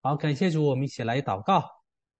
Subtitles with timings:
[0.00, 1.64] 好，感谢主，我们一起来祷告。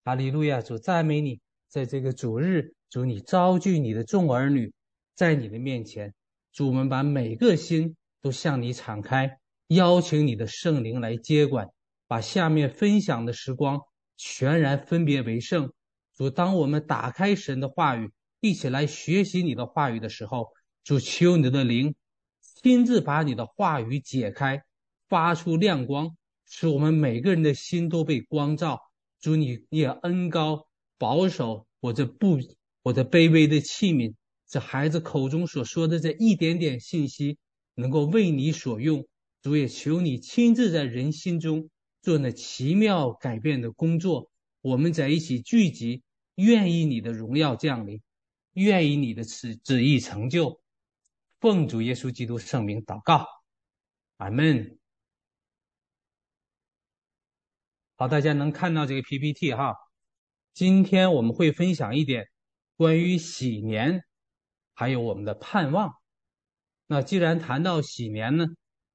[0.04, 4.72] 哈利路亚，主赞美你，在这个主日，主你召聚你的众儿女
[5.14, 6.12] 在你的面前，
[6.53, 9.38] 主我们把每个心都向你敞开，
[9.69, 11.69] 邀请你的圣灵来接管，
[12.09, 13.80] 把下面分享的时光
[14.16, 15.72] 全然分别为圣。
[16.16, 18.10] 主，当我们打开神的话语，
[18.40, 20.48] 一起来学习你的话语的时候，
[20.82, 21.95] 主求你的灵
[22.40, 24.64] 亲自把你的话语解开，
[25.08, 26.16] 发出亮光。
[26.49, 28.80] 使我们每个人的心都被光照，
[29.20, 30.66] 主你也恩高
[30.97, 32.39] 保守我这不
[32.83, 34.15] 我这卑微的器皿，
[34.48, 37.37] 这孩子口中所说的这一点点信息，
[37.75, 39.06] 能够为你所用。
[39.42, 41.70] 主也求你亲自在人心中
[42.03, 44.30] 做那奇妙改变的工作。
[44.61, 46.03] 我们在一起聚集，
[46.34, 48.01] 愿意你的荣耀降临，
[48.55, 50.61] 愿意你的旨旨意成就。
[51.41, 53.27] 奉主耶稣基督圣名祷告，
[54.17, 54.77] 阿门。
[58.01, 59.75] 好，大家能看到这个 PPT 哈。
[60.55, 62.28] 今天我们会分享一点
[62.77, 64.05] 关于禧年，
[64.72, 65.92] 还有我们的盼望。
[66.87, 68.47] 那既然谈到禧年呢，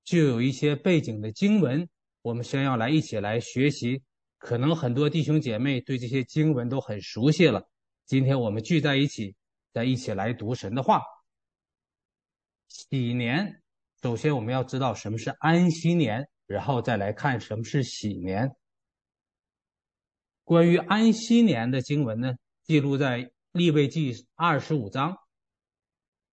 [0.05, 1.89] 就有一些背景的经文，
[2.21, 4.01] 我们先要来一起来学习。
[4.37, 7.61] 可能很多弟兄姐妹对这些经文都很熟悉了。
[8.05, 9.35] 今天我们聚在一起，
[9.73, 11.01] 再一起来读神的话。
[12.69, 13.61] 禧年，
[14.01, 18.49] 首先我们要知道什么是安息年，然后再来看什么是禧年。
[20.43, 25.15] 关于安息年的经文呢，记录在利未记二十五章，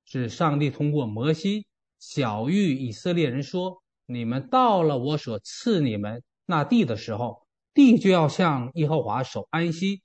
[0.04, 1.66] 是上帝通过摩西
[2.00, 10.02] 晓諭以色列人说：“你们到了我所赐你们那地的时候，地就要向耶和华守安息，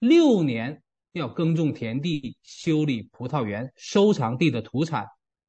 [0.00, 0.82] 六年
[1.12, 5.06] 要耕种田地，修理葡萄园，收藏地的土产。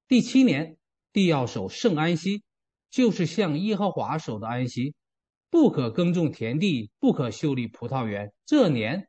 [0.07, 0.77] 第七年，
[1.11, 2.43] 地要守圣安息，
[2.91, 4.93] 就是向耶和华守的安息。”
[5.55, 8.33] 不可耕种田地，不可修理葡萄园。
[8.45, 9.07] 这年，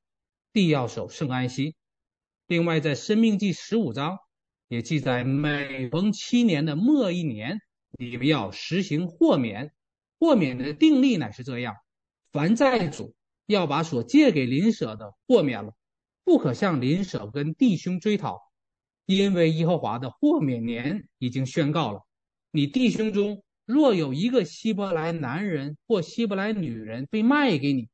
[0.52, 1.74] 地要守圣安息。
[2.46, 4.18] 另外，在《生命记》十五章
[4.68, 7.58] 也记载，每逢七年的末一年，
[7.98, 9.72] 你们要实行豁免。
[10.20, 11.74] 豁免的定例乃是这样：
[12.30, 15.72] 凡债主要把所借给邻舍的豁免了，
[16.22, 18.40] 不可向邻舍跟弟兄追讨，
[19.04, 22.02] 因为耶和华的豁免年已经宣告了。
[22.52, 27.88] 你弟兄中，若有一个希伯来男人或希伯来女人被卖给你，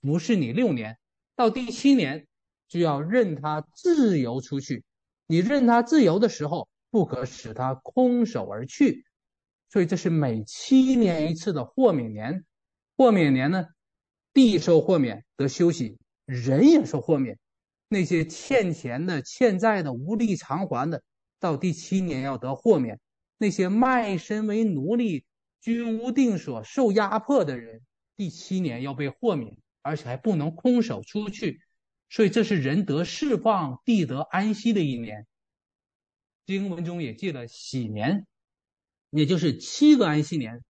[0.00, 0.96] 服侍你六年，
[1.34, 2.26] 到第七年
[2.68, 4.84] 就要任他自由出去。
[5.26, 9.04] 你任他自由的时候，不可使他空手而去。
[9.68, 12.44] 所以这是每七年一次的豁免年。
[12.96, 13.66] 豁免年呢，
[14.32, 17.36] 地受豁免得休息，人也受豁免。
[17.88, 21.02] 那些欠钱的、欠债的、无力偿还的，
[21.40, 23.00] 到第七年要得豁免。
[23.38, 25.24] 那些卖身为奴隶、
[25.60, 27.82] 居无定所、受压迫的人，
[28.16, 31.60] 第七年要被豁免，而且还不能空手出去。
[32.08, 35.26] 所以这是人得释放、地得安息的一年。
[36.46, 38.26] 经文中也记了喜年，
[39.10, 40.62] 也就是七个安息年。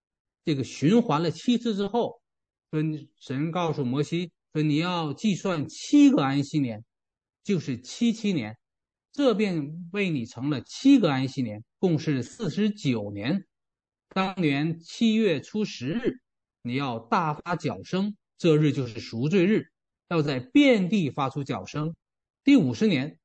[0.45, 2.23] 这个循环了七次之后，
[2.71, 6.85] 跟神告诉摩西说：“你要计算七个安息年，
[7.45, 8.57] 就是七七年。”
[9.17, 13.47] 这便为你成了七个安息年，共是四十九年。
[14.11, 16.21] 当年七月初十日，
[16.61, 19.69] 你要大发角声，这日就是赎罪日，
[20.11, 21.97] 要在遍地发出角声。
[22.45, 23.19] 第五十年，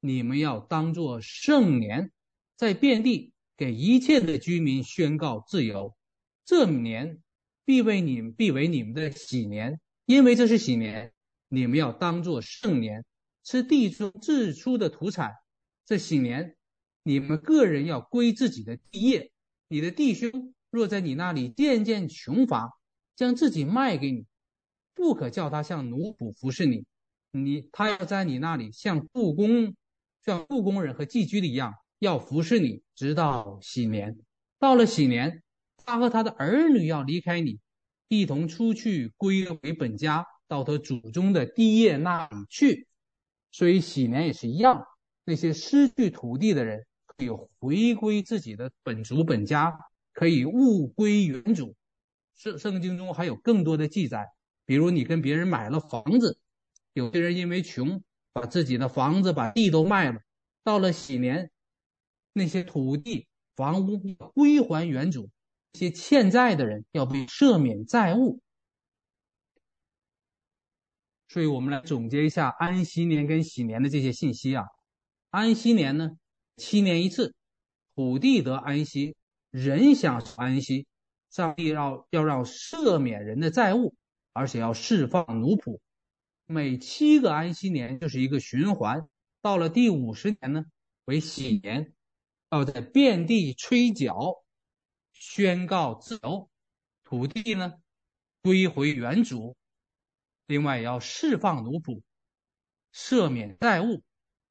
[0.00, 2.12] 你们要当作圣年，
[2.54, 5.96] 在遍地给一切的居民宣告自由。
[6.44, 7.22] 这年
[7.64, 11.10] 必为你们，必为你们的喜年，因为这是喜年，
[11.48, 13.02] 你们要当作圣年。
[13.50, 15.32] 吃地中自出的土产，
[15.86, 16.54] 这禧年，
[17.02, 19.32] 你们个人要归自己的地业。
[19.68, 22.78] 你的弟兄若在你那里渐渐穷乏，
[23.16, 24.26] 将自己卖给你，
[24.94, 26.84] 不可叫他像奴仆服侍你。
[27.30, 29.74] 你他要在你那里像雇工，
[30.26, 34.18] 像雇工人和寄居的一样，要服侍你，直到喜年。
[34.58, 35.42] 到了喜年，
[35.86, 37.58] 他和他的儿女要离开你，
[38.08, 42.87] 一同出去归回本家，到他祖宗的地业那里去。
[43.58, 44.86] 所以禧年也是一样，
[45.24, 49.76] 那些失去土地的人可以回归自己的本族本家，
[50.12, 51.74] 可以物归原主。
[52.36, 54.28] 圣圣经中还有更多的记载，
[54.64, 56.38] 比如你跟别人买了房子，
[56.92, 58.00] 有些人因为穷，
[58.32, 60.20] 把自己的房子、把地都卖了。
[60.62, 61.50] 到了禧年，
[62.32, 63.26] 那些土地、
[63.56, 63.98] 房屋
[64.34, 65.28] 归还原主，
[65.72, 68.38] 那些欠债的人要被赦免债务。
[71.28, 74.64] 所以我们来总结一下安息年跟禧年的这些信息啊。
[75.28, 76.12] 安息年呢，
[76.56, 77.34] 七年一次，
[77.94, 79.14] 土地得安息，
[79.50, 80.86] 人享安息，
[81.30, 83.94] 上帝要要让赦免人的债务，
[84.32, 85.78] 而且要释放奴仆。
[86.46, 89.06] 每七个安息年就是一个循环，
[89.42, 90.64] 到了第五十年呢
[91.04, 91.92] 为喜年，
[92.50, 94.42] 要在遍地吹角，
[95.12, 96.48] 宣告自由，
[97.04, 97.74] 土地呢
[98.40, 99.57] 归回原主。
[100.48, 102.02] 另外要释放奴仆，
[102.92, 104.02] 赦免债务，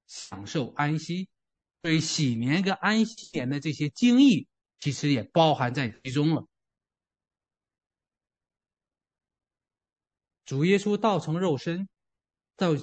[0.05, 1.27] 享受安息。
[1.81, 4.47] 所以喜年跟安息年的这些经义，
[4.79, 6.47] 其实也包含在其中了。
[10.45, 11.89] 主耶稣道成肉身，
[12.55, 12.75] 到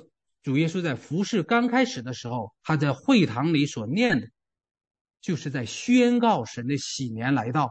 [0.42, 4.28] 主耶稣在服侍刚开始的时候，他在会堂里所念的，
[5.20, 7.70] 就是在宣告神的喜年来到。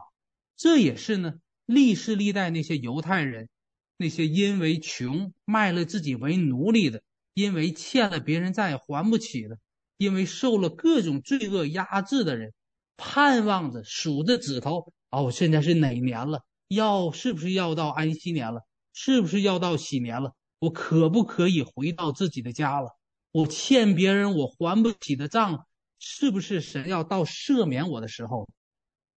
[0.56, 1.34] 这也是呢，
[1.66, 3.48] 历世历代那些犹太人，
[3.96, 7.02] 那些因为穷卖了自己为奴隶的，
[7.32, 9.58] 因为欠了别人债还不起的，
[9.96, 12.52] 因为受了各种罪恶压制的人，
[12.96, 16.42] 盼望着数着指头，哦，现在是哪年了？
[16.68, 18.62] 要是不是要到安息年了？
[18.92, 20.34] 是不是要到喜年了？
[20.58, 22.96] 我可不可以回到自己的家了？
[23.32, 25.66] 我欠别人我还不起的账，
[25.98, 28.48] 是不是神要到赦免我的时候？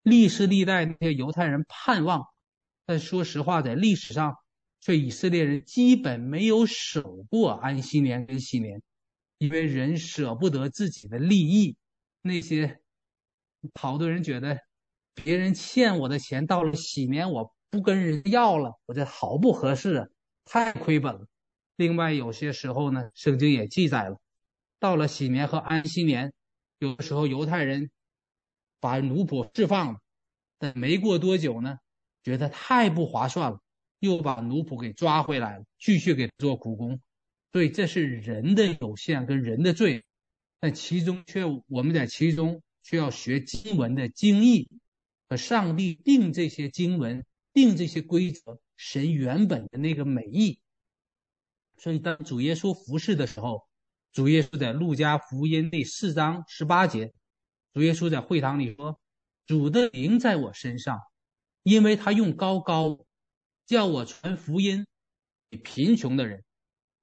[0.02, 2.26] 历世历代那些犹太人盼望，
[2.86, 4.36] 但说实话，在历史上，
[4.80, 8.82] 却以以色列人基本没有守过安息年跟喜年，
[9.38, 11.76] 因为人舍不得自己的利益。
[12.22, 12.80] 那些
[13.74, 14.58] 好多人觉得，
[15.14, 17.54] 别人欠我的钱，到了喜年我。
[17.70, 20.08] 不跟人要了，我这好不合适啊，
[20.46, 21.26] 太亏本了。
[21.76, 24.18] 另外，有些时候呢，圣经也记载了，
[24.80, 26.32] 到了喜年和安息年，
[26.78, 27.90] 有时候犹太人
[28.80, 30.00] 把奴仆释放了，
[30.58, 31.76] 但没过多久呢，
[32.22, 33.60] 觉得太不划算了，
[34.00, 37.00] 又把奴仆给抓回来，继续给做苦工。
[37.52, 40.04] 所以这是人的有限跟人的罪，
[40.60, 44.68] 但其中却我们在其中却要学经文的经义
[45.28, 47.24] 和上帝定这些经文。
[47.54, 50.60] 定这些规则，神原本的那个美意。
[51.76, 53.66] 所以，当主耶稣服侍的时候，
[54.12, 57.12] 主耶稣在路加福音第四章十八节，
[57.72, 59.00] 主耶稣在会堂里说
[59.44, 61.00] ：“主的灵在我身上，
[61.64, 63.00] 因为他用高高，
[63.68, 64.86] 叫我传福音
[65.50, 66.42] 给贫穷的人，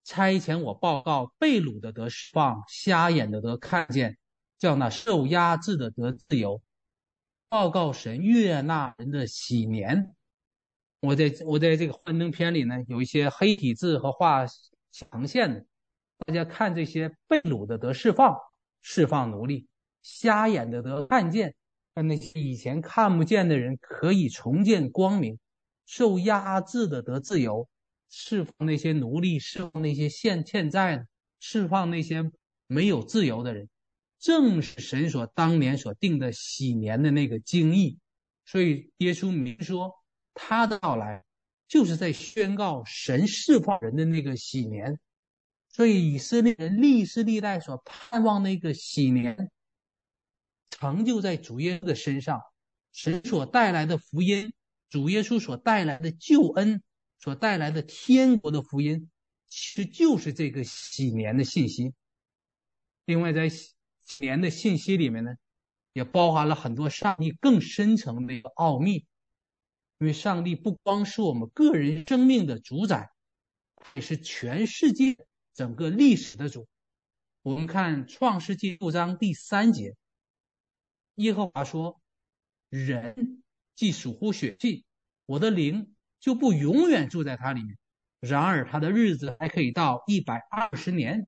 [0.04, 4.18] 差遣我报告被掳的得释放，瞎眼的得看见，
[4.58, 6.60] 叫那受压制的得自由，
[7.50, 10.16] 报告神悦纳人的喜年。”
[11.02, 14.48] 我在我在这个幻灯片里呢，有一些黑体字和画
[14.92, 15.64] 强线的，
[16.26, 18.36] 大家看这些被掳的得释放，
[18.82, 19.68] 释放奴隶；
[20.02, 21.54] 瞎眼的得看见，
[21.94, 25.36] 让那些以前看不见的人可以重见光明；
[25.86, 27.68] 受压制的得自由，
[28.10, 31.08] 释放那些奴隶，释放那些欠欠债的，
[31.40, 32.32] 释放那些
[32.68, 33.70] 没有自由的人，
[34.20, 38.00] 正是神所当年所定的喜年的那个经义。
[38.46, 39.92] 所以耶稣明说。
[40.38, 41.24] 他的到来，
[41.66, 45.00] 就是在宣告神释放人的那个喜年，
[45.70, 49.50] 所以以色列人历世历代所盼望那个喜年，
[50.70, 52.42] 成就在主耶稣的身上。
[52.92, 54.52] 神所带来的福音，
[54.96, 56.82] 主耶稣所带来的救恩，
[57.20, 59.10] 所带来的天国的福音，
[59.50, 61.94] 其实就是这个喜年的信息。
[63.04, 63.68] 另外，在喜
[64.20, 65.36] 年的信息里面呢，
[65.92, 69.06] 也包含了很多上帝更深层的一个奥秘。
[69.98, 73.12] 因为上帝不光是我们个人生命的主宰，
[73.96, 75.18] 也是全世界
[75.54, 76.70] 整个历史的主。
[77.42, 79.94] 我们看创世记六章第三节，
[81.16, 82.00] 耶和华说
[82.72, 83.44] ：“人
[83.76, 84.85] 既属乎血气，
[85.26, 87.78] 我的灵就不永远住在他里面。
[88.20, 91.28] 然而他的日子还可以到一百二十年。”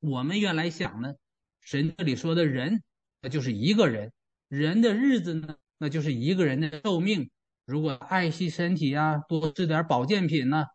[0.00, 1.14] 我们原来想呢，
[1.60, 2.82] 神这里说的人，
[3.22, 4.10] 那就是一个人；
[4.48, 7.30] 人的日子呢，那就是一个人的寿命。
[7.64, 10.66] 如果爱惜身体啊，多吃点保健品呢，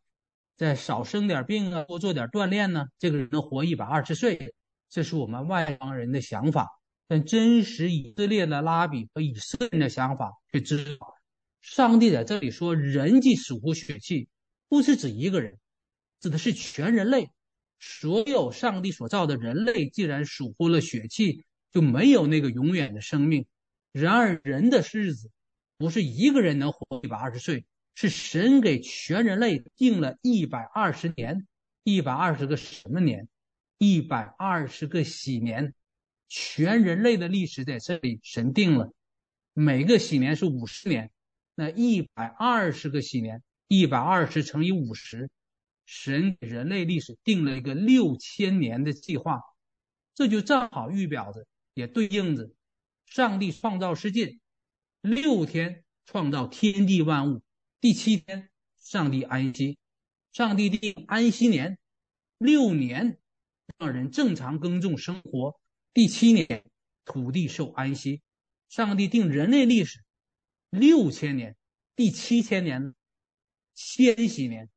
[0.57, 4.55] 再少生点病啊，多做点锻炼呢，这个人能活一百二十岁。
[4.89, 6.67] 这是我们外邦人的想法，
[7.07, 11.13] 但真实以色列的拉比和以色列人的想法却知道，
[11.61, 14.27] 上帝在这里说“人既属乎血气”，
[14.69, 15.57] 不是指一个人，
[16.19, 17.29] 指的是全人类。
[17.79, 23.45] 所有上帝所造的人类，既然属乎了血气，就没有那个永远的生命。
[23.91, 25.31] 然而人的日子。
[25.81, 27.63] 不是一个人能活一百二十岁，
[27.95, 31.47] 是神给全人类定了一百二十年，
[31.85, 33.29] 一百二十个什么年？
[33.77, 35.73] 一百二十个喜年，
[36.27, 38.91] 全人类的历史在这里神定了，
[39.53, 41.11] 每个喜年是五十年，
[41.59, 45.29] 那一百二十个喜年，一百二十乘以五十，
[45.85, 49.41] 神给人类历史定了一个六千年的计划，
[50.15, 52.49] 这就正好预表着，也对应着
[53.05, 54.39] 上帝创造世界。
[55.01, 57.41] 六天创造天地万物，
[57.81, 59.77] 第七天上帝安息，
[60.31, 61.77] 上帝定安息年
[62.37, 63.17] 六年，
[63.77, 65.59] 让人正常耕种生活。
[65.93, 66.63] 第七年，
[67.03, 68.21] 土地受安息。
[68.69, 69.99] 上帝定人类历史
[70.69, 71.55] 六千年，
[71.95, 72.93] 第七千年，
[73.73, 74.69] 千禧年，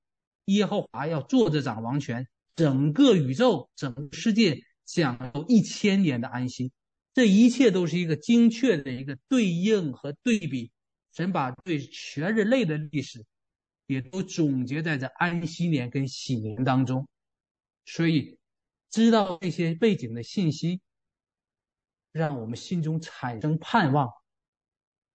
[0.47, 6.73] 耶和华要坐着掌王权，整个宇宙、整个世界享受一千年的安息。
[7.15, 10.73] 这一切都是一个精确的一个对应和对比。
[11.13, 13.27] 神把对全人类的历史，
[13.87, 17.07] 也都总结在这安息年跟禧年当中。
[17.85, 18.39] 所以，
[18.91, 20.81] 知道这些背景的信息。
[22.13, 24.11] 让我们心中产生盼望。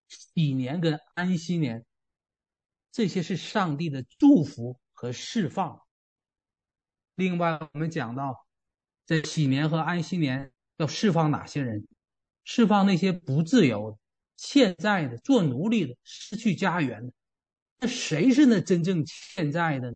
[0.08, 1.86] 禧年跟安息年，
[2.92, 5.82] 这些是上帝的祝福和释放。
[7.16, 8.48] 另外，我们讲到，
[9.06, 11.88] 在禧年和安息年要释放哪些人？
[12.44, 13.98] 释放那些不自由的、
[14.38, 17.14] 欠债的、做奴隶的、失去家园的。
[17.80, 19.96] 那谁是那真正欠债的？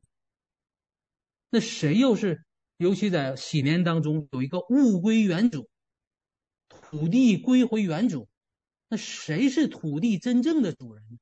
[1.50, 2.44] 那谁又是？
[2.78, 5.70] 尤其在禧年当中，有一个物归原主。
[6.70, 8.28] 土地归回原主，
[8.92, 11.20] 那谁是土地真正的主人？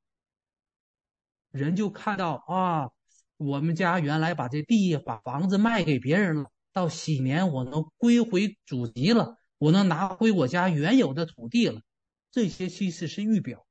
[1.52, 2.90] 人就看到啊，
[3.38, 11.84] 我们家原来把这地、把房子卖给别人了，到禧年我能归回祖籍了，我能拿回我家原有的土地了。
[12.32, 13.68] 这些其实是预表，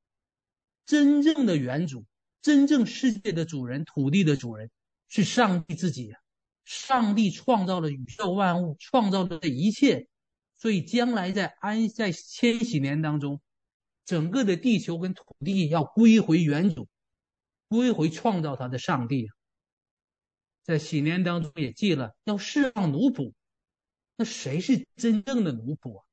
[0.86, 2.04] 真正的原主、
[2.40, 4.70] 真正世界的主人、土地的主人
[5.08, 6.18] 是上帝自己呀。
[6.64, 10.06] 上帝创造了宇宙万物，创造了这一切。
[10.56, 13.40] 所以，将来在安在千禧年当中，
[14.08, 16.88] 整个的地球跟土地要归回原主，
[17.68, 19.28] 归回创造它的上帝。
[20.62, 23.34] 在禧年当中也记了要释放奴仆，
[24.16, 26.04] 那谁是真正的奴仆啊？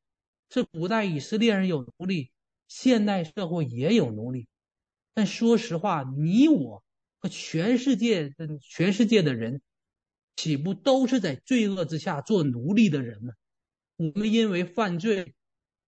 [0.49, 2.31] 是古代以色列人有奴隶，
[2.67, 4.49] 现代社会也有奴隶。
[5.13, 6.83] 但说实话，你我
[7.19, 9.61] 和全世界的全世界的人，
[10.35, 13.33] 岂不都是在罪恶之下做奴隶的人吗？
[13.95, 15.33] 我们因为犯罪，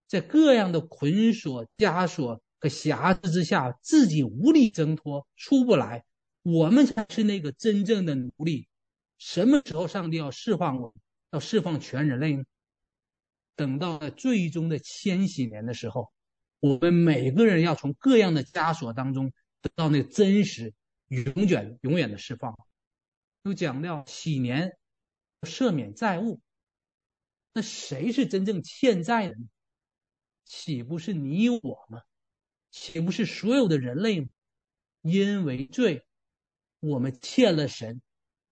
[0.06, 6.04] 在各样的捆锁、枷锁和辖制之下，自己无力挣脱，出不来。
[6.42, 8.68] 我们才是那个真正的奴隶。
[9.18, 10.94] 什么时候上帝要释放我，
[11.32, 12.44] 要释放全人类呢？
[13.56, 16.12] 等到最终的千禧年的时候，
[16.60, 20.72] 我们每个人要从各样的枷锁当中得到那真实、
[21.08, 22.56] 永远、永远的释放。
[23.42, 24.76] 又讲到禧年
[25.42, 26.40] 赦免债务。
[27.52, 29.46] 那谁是真正欠债的呢？
[30.46, 32.00] 岂不是你我吗？
[32.70, 34.28] 岂不是所有的人类吗？
[35.02, 36.06] 因为罪，
[36.80, 38.00] 我们欠了神，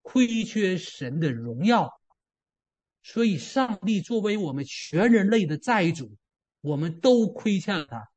[0.01, 1.89] 亏缺神的荣耀，
[3.01, 6.15] 所以上帝作为我们全人类的债主，
[6.61, 8.09] 我们都亏欠了他。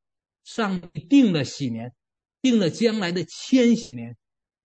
[0.44, 1.94] 上帝定了禧年，
[2.40, 4.16] 定了将来的千禧年，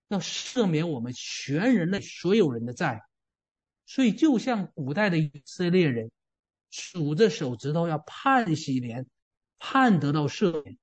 [0.07, 3.01] 要赦免我们全人类所有人的债。
[3.85, 6.09] 所以，就像古代的以色列人
[6.73, 9.05] 数着手指头要盼禧年，
[9.59, 10.75] 盼得到赦免。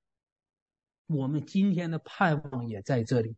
[1.09, 3.35] 我们今天的盼望也在这里。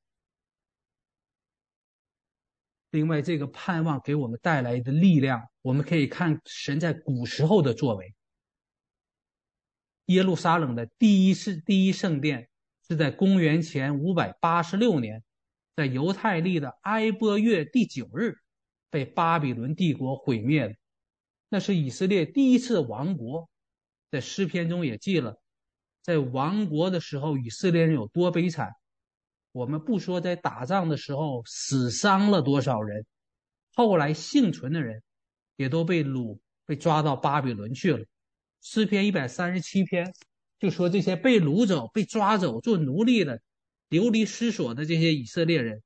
[2.90, 8.14] 另外，这个盼望给我们带来的力量，我们可以看神在古时候的作为。
[10.06, 12.50] 耶路撒冷的第一世第一圣殿
[12.86, 15.24] 是在公元前五百八十六年，
[15.74, 18.36] 在犹太历的埃波月第九日。
[18.90, 20.74] 被巴比伦帝国毁灭了，
[21.52, 23.46] 那是以色列第一次亡国，
[24.10, 25.38] 在诗篇中也记了，
[26.00, 28.72] 在亡国的时候，以色列人有多悲惨。
[29.52, 33.04] 我们不说在打仗的时候死伤了多少人，
[33.74, 35.02] 后来幸存的人
[35.56, 38.02] 也都被掳，被抓到巴比伦去了。
[38.62, 40.10] 诗篇一百三十七篇
[40.58, 43.42] 就说这些被掳走、被抓走做奴隶的、
[43.90, 45.82] 流离失所的这些以色列人，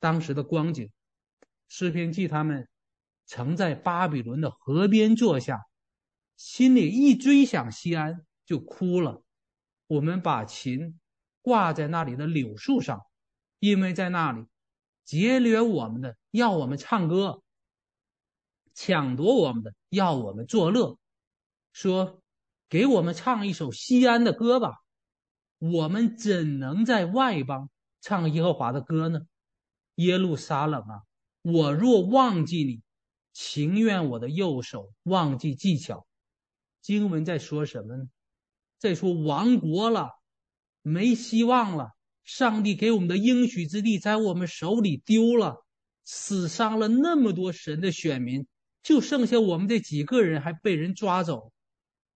[0.00, 0.90] 当时的光景。
[1.68, 2.66] 诗篇记他们
[3.26, 5.66] 曾在巴比伦的河边坐下，
[6.36, 9.22] 心里一追想西安就哭了。
[9.86, 10.98] 我们把琴
[11.40, 13.02] 挂在那里的柳树上，
[13.58, 14.46] 因为在那里
[15.04, 17.42] 劫掠我们的要我们唱歌，
[18.74, 20.98] 抢夺我们的要我们作乐，
[21.72, 22.22] 说
[22.68, 24.82] 给我们唱一首西安的歌吧。
[25.58, 29.20] 我们怎能在外邦唱耶和华的歌呢？
[29.96, 31.02] 耶路撒冷啊！
[31.42, 32.82] 我若忘记你，
[33.32, 36.06] 情愿我的右手忘记技巧。
[36.80, 38.04] 经文在说什么呢？
[38.78, 40.10] 在说亡国了，
[40.82, 41.90] 没希望了。
[42.24, 45.64] 上帝给我们的应许之地在我们手里丢了，
[46.04, 48.46] 死伤了那么多神的选民，
[48.82, 51.52] 就剩下我们这几个人还被人抓走。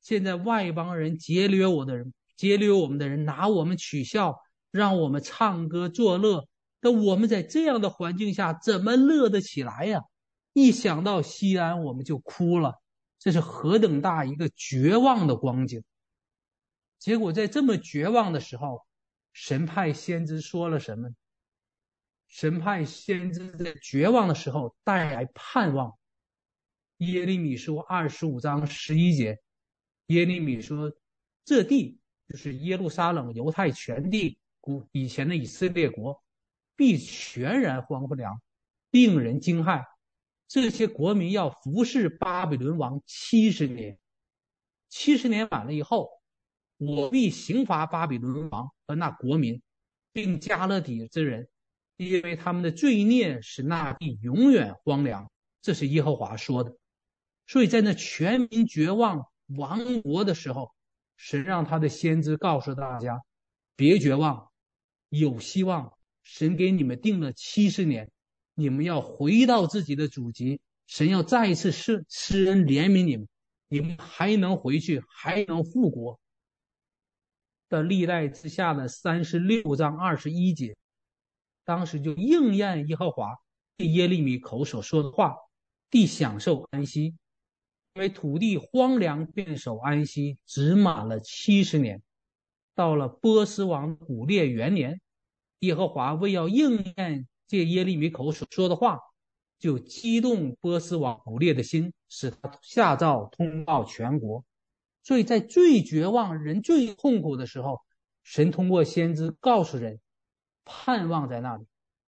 [0.00, 4.37] 现在外邦人劫掠我的人，劫掠我们的人拿我们取笑，
[4.70, 6.46] 让我们唱歌作乐。
[6.80, 10.02] 那我们在这样的环境下怎么乐得起来呀？
[10.58, 12.80] 一想到西安，我们就哭了。
[13.18, 15.84] 这是何等大一个绝望的光景！
[16.98, 18.86] 结果在这么绝望的时候，
[19.34, 21.10] 神派先知说了什么？
[22.28, 25.92] 神派先知在绝望的时候带来盼望。
[26.96, 29.38] 耶利米书二十五章十一节，
[30.06, 30.90] 耶利米说
[31.44, 31.98] ：“这地
[32.30, 36.25] 就是耶路撒冷、犹太全地，古以前的以色列国，
[36.75, 38.40] 必全然荒凉，
[38.90, 39.84] 令人惊骇。
[40.48, 43.98] 这些国民要服侍巴比伦王七十年，
[44.88, 46.10] 七十年满了以后。”
[46.78, 49.62] 我必刑罚巴比伦王和那国民，
[50.12, 51.48] 并加勒底之人，
[51.96, 55.30] 因为他们的罪孽使那地永远荒凉。
[55.62, 56.76] 这是耶和华说的。
[57.46, 59.26] 所以在那全民绝望
[59.56, 60.70] 亡国的时候，
[61.16, 63.22] 神让他的先知告诉大家：
[63.74, 64.50] 别绝望，
[65.08, 65.94] 有希望。
[66.22, 68.10] 神给你们定了七十年，
[68.56, 70.60] 你们要回到自己的祖籍。
[70.86, 73.28] 神要再一次施施恩怜悯你们，
[73.68, 76.18] 你们还能回去，还能复国。
[77.68, 80.76] 的历代之下的三十六章二十一节，
[81.64, 83.36] 当时就应验耶和华
[83.76, 85.34] 借耶利米口所说的话，
[85.90, 87.16] 地享受安息，
[87.94, 92.00] 因为土地荒凉，便守安息，只满了七十年。
[92.76, 95.00] 到了波斯王古列元年，
[95.58, 98.98] 耶和华为要应验借耶利米口所说的话，
[99.58, 104.44] 就激动波斯王古列的心，使他下诏通报全国。
[105.02, 107.80] 所以在最绝望、人最痛苦的时候，
[108.24, 110.00] 神通过先知告诉人，
[110.64, 111.64] 盼望在那里。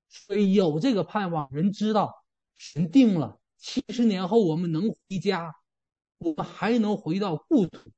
[0.08, 2.24] 所以有这个盼望，人知道
[2.56, 5.54] 神定了七十年后我们能回家，
[6.18, 7.90] 我们还能回到故土。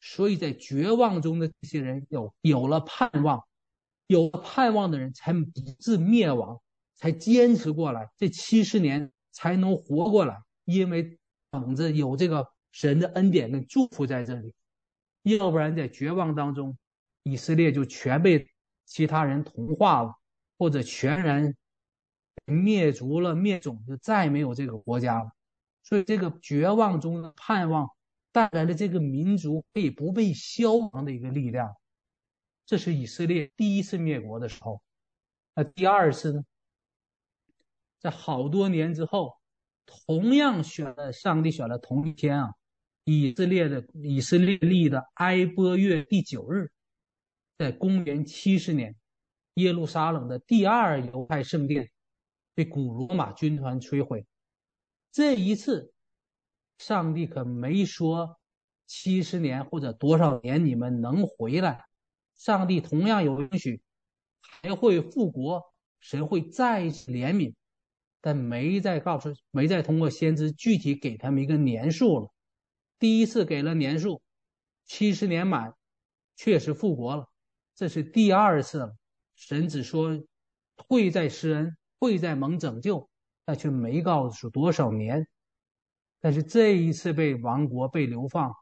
[0.00, 3.44] 所以在绝望中的这些人有有了盼望，
[4.06, 6.60] 有了盼望的人才不致灭亡，
[6.96, 11.18] 才坚持过来，这七十年才能活过来，因为
[11.50, 12.46] 等着有这个。
[12.72, 14.52] 神的恩典跟祝福在这里，
[15.22, 16.76] 要不然在绝望当中，
[17.22, 18.46] 以色列就全被
[18.84, 20.14] 其他人同化了，
[20.58, 21.56] 或者全然
[22.44, 25.30] 灭族了、灭种，就再没有这个国家了。
[25.84, 27.88] 所以，这个绝望中的盼望
[28.30, 31.74] 带来了这个民族可以不被消亡的一个力量。
[32.66, 34.82] 这是以色列第一次灭国的时候。
[35.54, 36.44] 那第二次呢？
[38.06, 39.36] 在好多年之后，
[39.84, 42.52] 同样选了上帝选了同一天啊。
[43.02, 46.70] 以色列的以色列历的埃波月第九日，
[47.58, 48.94] 在公元七十年，
[49.54, 51.90] 耶路撒冷的第二犹太圣殿
[52.54, 54.24] 被古罗马军团摧毁。
[55.10, 55.92] 这一次，
[56.78, 58.38] 上帝可没说
[58.86, 61.84] 七十年或者多少年你们能回来，
[62.36, 63.82] 上帝同样有允许，
[64.62, 65.60] 还会复国，
[65.98, 67.52] 神会再次怜悯，
[68.26, 72.28] 但没再告诉，没再通过先知具体给他们一个年数了。
[72.98, 74.20] 第一次给了年数，
[74.84, 75.72] 七十年满，
[76.34, 77.28] 确实复国了。
[77.76, 78.96] 这是第二次了，
[79.36, 80.20] 神只说
[80.88, 83.08] 会在施恩，会在蒙拯救，
[83.44, 85.28] 但却没告诉多少年。
[86.18, 88.52] 但是这一次被亡国、被流放，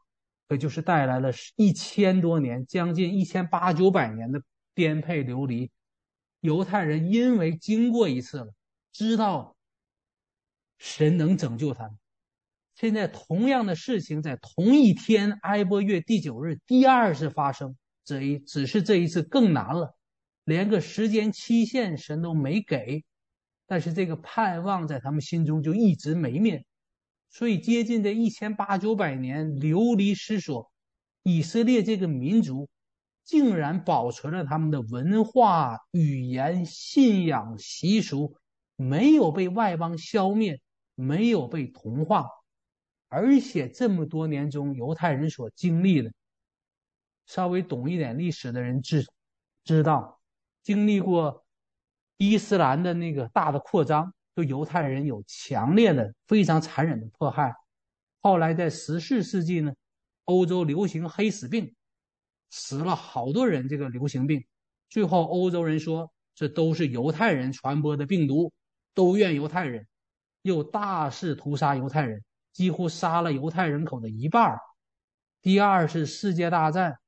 [0.47, 4.39] 可就是带来了一千多年，将近一千八九百年的
[4.75, 5.71] 颠沛流离。
[6.41, 8.53] 犹太人因为经过一次了，
[8.91, 9.54] 知道
[10.77, 11.97] 神能拯救他们。
[12.75, 19.95] 现在同样的事情在同一天埃波月第九日第二次发生，这一只是这一次更难了，
[20.43, 23.05] 连个时间期限神都没给，
[23.65, 26.65] 但是这个盼望在他们心中就一直没灭，
[27.29, 30.69] 所以接近这一千八九百年流离失所，
[31.23, 32.67] 以色列这个民族
[33.23, 38.35] 竟然保存了他们的文化、语言、信仰、习俗，
[38.75, 40.61] 没有被外邦消灭，
[40.95, 42.27] 没有被同化。
[43.07, 46.11] 而且这么多年中，犹太人所经历的，
[47.27, 49.05] 稍微懂一点历史的人知
[49.63, 50.19] 知道，
[50.63, 51.45] 经历过
[52.17, 57.53] 伊斯兰的那个大的扩张，对犹太人有强烈的、非常残忍的迫害。
[58.21, 59.73] 后来在十四世纪呢，
[60.25, 61.73] 欧洲流行黑死病，
[62.49, 63.69] 死了好多人。
[63.69, 64.43] 这个流行病，
[64.89, 68.51] 最后欧洲人说这都是犹太人传播的病毒，
[68.93, 69.87] 都怨犹太人，
[70.45, 72.23] 又大肆屠杀犹太人。
[72.53, 74.57] 几乎杀了犹太人口的一半。
[75.41, 76.99] 第二次世界大战，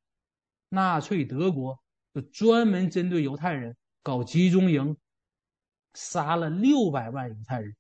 [0.68, 1.80] 纳粹德国
[2.14, 4.98] 就专门针对犹太人搞集中营，
[5.94, 7.74] 杀了六百万犹太人。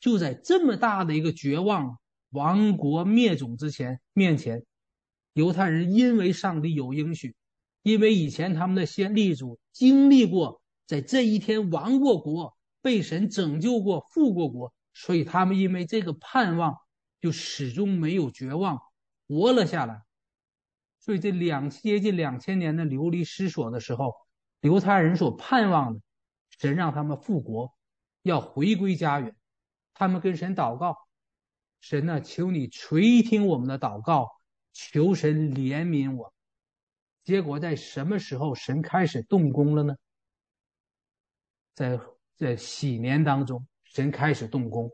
[0.00, 1.96] 就在这么大的一个绝望、
[2.30, 4.64] 亡国灭种之前面前，
[5.34, 7.36] 犹太人因为上帝有应许，
[7.82, 16.74] 因为以前他们的先例祖经历过在这一天亡过国，被神拯救过，复过国，所以他们因为这个盼望，
[17.20, 18.80] 就始终没有绝望，
[19.28, 20.02] 活了下来。
[20.98, 24.14] 所以这两接近两千年的流离失所的时候，
[24.60, 26.00] 犹太人所盼望的，
[26.58, 27.76] 神让他们复国，
[28.22, 29.36] 要回归家园，
[29.92, 30.96] 他们跟神祷告，
[31.82, 34.30] 神呢，求你垂听我们的祷告，
[34.72, 36.32] 求神怜悯我。
[37.22, 39.94] 结果在什么时候神开始动工了呢？
[41.74, 42.00] 在
[42.34, 44.90] 在禧年当中，神开始动工。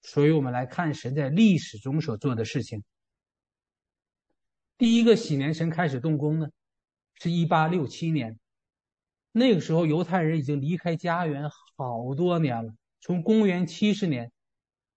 [0.00, 2.82] 所以我们来看神在历史中所做的事情。
[4.78, 6.48] 第一个禧年，神开始动工呢，
[7.16, 8.38] 是一八六七年。
[9.32, 12.74] 那个时候，犹太人已经离开家园好多年了。
[13.02, 14.32] 从公元七十年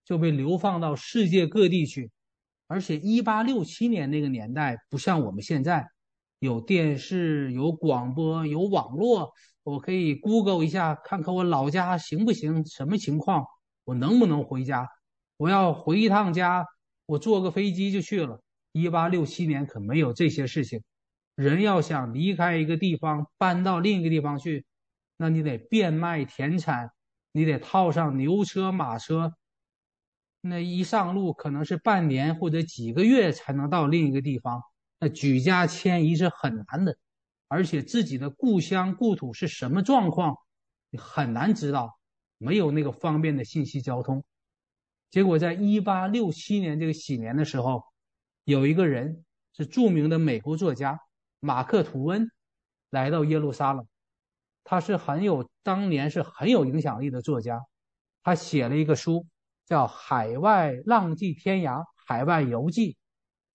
[0.05, 2.11] 就被流放到世界各地去，
[2.67, 5.85] 而且一八六七年那个年代不像我们现在，
[6.39, 9.33] 有电视、有广播、有网络，
[9.65, 13.43] 我可以 Google 一下，看看我老家行不行，什么情况，
[13.83, 14.87] 我能不能回家？
[15.37, 16.63] 我要回一趟家，
[17.07, 18.39] 我坐个飞机就去了。
[18.73, 20.83] 一八六七年可没有这些事情。
[21.33, 24.67] 人要想离开一个地方，搬到另一个地方去，
[25.17, 26.91] 那你得变卖田产，
[27.31, 29.33] 你得套上牛车马车，
[30.41, 34.61] 那一上路可能是半年或者几个月才能到另一个地方。
[34.99, 36.95] 那举家迁移是很难的，
[37.47, 40.35] 而且自己的故乡故土是什么状况，
[40.89, 41.99] 你很难知道，
[42.37, 44.23] 没有那个方便的信息交通。
[45.11, 47.83] 结果在一八六七年这个禧年的时候，
[48.43, 49.23] 有一个人
[49.55, 50.99] 是著名的美国作家。
[51.41, 52.27] 马克·吐温
[52.89, 53.87] 来到耶路撒冷，
[54.63, 57.61] 他是很有当年是很有影响力的作家，
[58.23, 59.27] 他写了一个书
[59.67, 62.93] 叫《海外浪迹天涯海外游记》，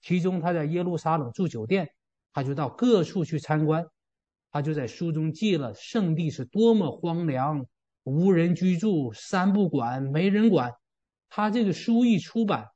[0.01, 1.91] 其中他在耶路撒冷住酒店，
[2.33, 3.87] 他就到各处去参观，
[4.51, 7.67] 他就在书中记了圣地是多么荒凉，
[8.05, 10.73] 无人居住，三不管，没人管。
[11.29, 12.69] 他这个书一出版，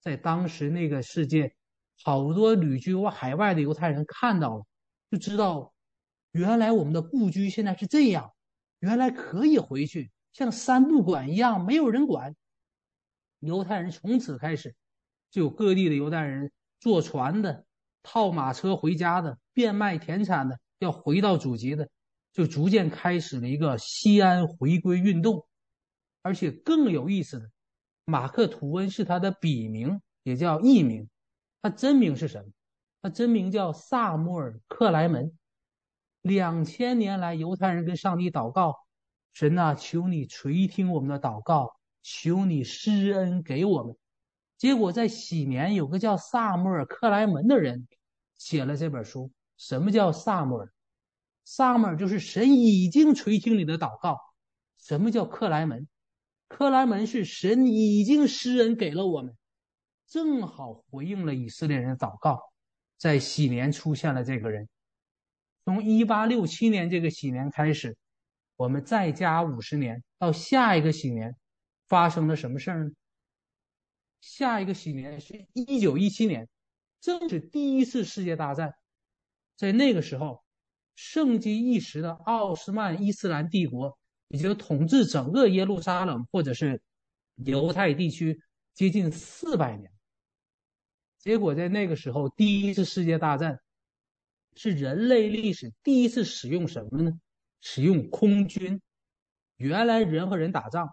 [0.00, 1.54] 在当时那个世界。
[2.04, 4.66] 好多旅居过海外的犹太人看到了，
[5.10, 5.72] 就知道
[6.32, 8.32] 原来我们的故居现在是这样，
[8.80, 12.36] 原来可以回去，像三不管一样，没有人管。
[13.40, 14.74] 犹太人从此开始，
[15.30, 17.64] 就有各地的犹太人坐船的、
[18.08, 21.88] 套马车回家的、变卖田产的、要回到祖籍的，
[22.32, 25.44] 就逐渐开始了一个西安回归运动。
[26.22, 27.50] 而且更有意思的，
[28.04, 31.08] 马克·吐温是他的笔名，也叫艺名。
[31.60, 32.52] 他真名是什么？
[33.02, 35.36] 他真名叫萨穆尔·克莱门。
[36.22, 38.76] 两千年来，犹太人跟上帝祷告
[39.34, 43.96] ：“神呐，求你垂听我们的祷告，求你施恩给我们。”
[44.56, 47.86] 结果在禧年，有个叫萨穆尔·克莱门的人
[48.36, 49.30] 写了这本书。
[49.58, 50.72] 什么叫萨穆尔？
[51.44, 54.18] 萨穆尔就是神已经垂听你的祷告。
[54.78, 55.86] 什么叫克莱门？
[56.48, 59.36] 克莱门是神已经施恩给了我们。
[60.06, 62.40] 正好回应了以色列人的祷告，
[62.96, 64.68] 在禧年出现了这个人。
[65.64, 67.96] 从一八六七年这个禧年开始，
[68.54, 71.34] 我们再加五十年到下一个禧年，
[71.88, 72.90] 发生了什么事儿呢？
[74.20, 76.48] 下一个禧年是一九一七年，
[77.00, 78.74] 正是第一次世界大战。
[79.56, 80.44] 在那个时候，
[80.94, 83.98] 盛极一时的奥斯曼伊斯兰帝国
[84.28, 86.82] 已经统治整个耶路撒冷或者是
[87.36, 88.40] 犹太地区
[88.74, 89.90] 接近四百年。
[91.18, 93.60] 结果在那个时候，第一次世界大战
[94.54, 97.12] 是人类历史第一次使用什么呢？
[97.60, 98.80] 使用空军。
[99.56, 100.88] 原来人和人打仗，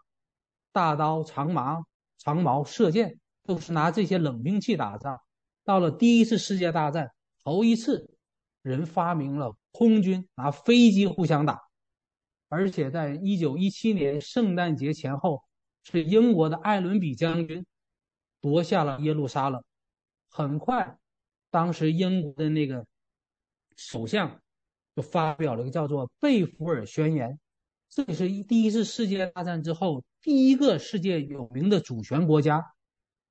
[0.71, 1.85] 大刀、长矛、
[2.23, 5.19] 长矛、射箭都是拿这些冷兵器打仗。
[5.63, 7.11] 到了第一次世界大战，
[7.43, 8.15] 头一次
[8.61, 11.59] 人发明了空军，拿飞机互相打。
[12.49, 15.41] 而且在一九一七年圣诞节前后，
[15.83, 17.65] 是英国的艾伦比将军
[18.39, 19.63] 夺下了耶路撒冷。
[20.29, 20.97] 很快，
[21.49, 22.85] 当时英国的那个
[23.75, 24.39] 首相
[24.95, 27.29] 就发表了一个叫做《贝弗尔宣言》，
[27.95, 32.73] 这也是第一次世界大战之后第一个世界有名的主权国家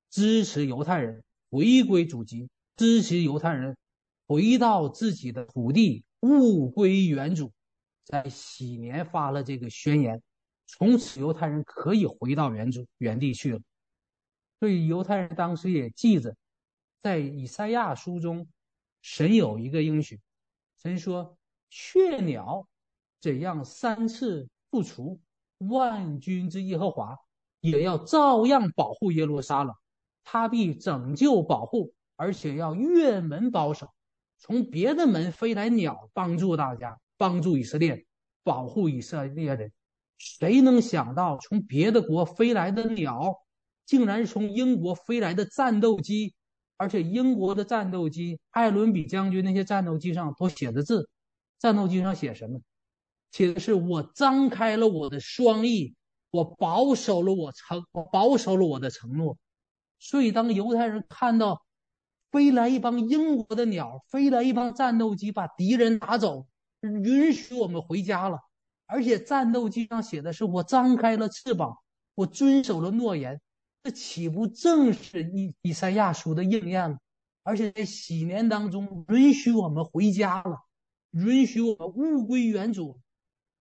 [0.09, 2.47] 支持犹太人回归祖籍，
[2.77, 3.75] 支持犹太人
[4.25, 7.51] 回到自己的土地，物归原主。
[8.05, 10.21] 在禧年发了这个宣言，
[10.65, 13.59] 从此犹太人可以回到原主原地去了。
[14.59, 16.35] 所以犹太人当时也记着。
[17.01, 18.47] 在以赛亚书中，
[19.01, 20.21] 神有一个应许，
[20.81, 21.37] 神说
[21.69, 22.65] ：“雀鸟
[23.23, 25.17] 怎样三次不除，
[25.59, 27.17] 万军之耶和华
[27.61, 29.73] 也要照样保护耶路撒冷，
[30.25, 33.87] 他必拯救保护，而且要越门保守。
[34.39, 38.05] 从别的门飞来鸟，帮助大家，帮助以色列。
[38.43, 39.71] 保护以色列人。
[40.17, 43.33] 谁能想到，从别的国飞来的鸟，
[43.85, 46.35] 竟然是从英国飞来的战斗机？
[46.75, 51.09] 而且英国的战斗机，艾伦比将军那些战斗机上都写的字，
[51.57, 52.59] 战斗机上写什么？
[53.33, 55.95] 写的是我张开了我的双翼，
[56.29, 59.39] 我保守了我承，保守了我的承诺。
[59.97, 61.65] 所以，当犹太人看到
[62.31, 66.45] 飞来一帮英国的鸟，飞来一帮战斗机，把敌人打走，
[66.81, 68.37] 允许我们回家了。
[68.85, 71.75] 而且战斗机上写的是我张开了翅膀，
[72.13, 73.41] 我遵守了诺言。
[73.81, 76.99] 这岂不正是以以赛亚书的应验了？
[77.41, 80.59] 而且在禧年当中允许我们回家了，
[81.11, 82.99] 允许我们物归原主，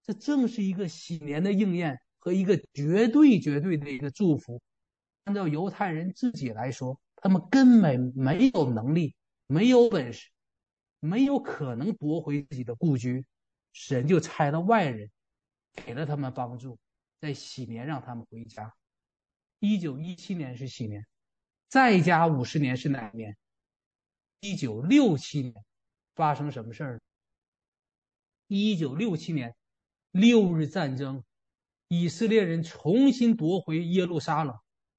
[0.05, 4.61] 这正是一个喜年的应验和一个绝对绝对的一个祝福。
[5.25, 9.15] 按照犹太人自己来说，他们根本没有能力、
[9.47, 10.29] 没有本事、
[10.99, 13.25] 没有可能夺回自己的故居，
[13.73, 15.09] 神就差了外人，
[15.73, 16.77] 给了他们帮助，
[17.21, 18.75] 在喜年让他们回家。
[19.61, 21.07] 一九一七年是喜年，
[21.69, 23.37] 再加五十年是哪年？
[24.41, 25.55] 一九六七年，
[26.17, 27.01] 发生什么事儿？
[28.49, 29.55] 一九六七年，
[30.13, 31.25] 六日战争，
[31.89, 34.57] 以色列人重新夺回耶路撒冷，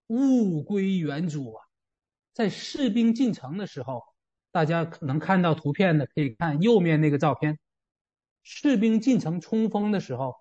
[0.07, 1.63] 物归原主啊！
[2.33, 4.03] 在士兵进城的时候，
[4.51, 7.57] 大家能看到图片的，可以看右面那个照片。
[8.41, 10.35] 士兵进城冲锋的时候，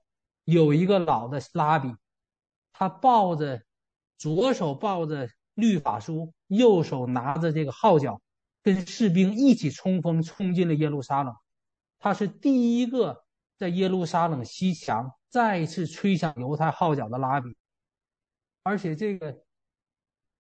[0.44, 1.94] 有一个老的拉比，
[2.72, 3.62] 他抱着。
[4.18, 8.22] 左手抱着律法书，右手拿着这个号角，
[8.62, 11.34] 跟士兵一起冲锋，冲进了耶路撒冷。
[11.98, 13.21] 他是第一个
[13.62, 17.54] 在耶路撒冷西墙再一次吹响犹太号角的拉比。
[18.64, 19.40] 而且这个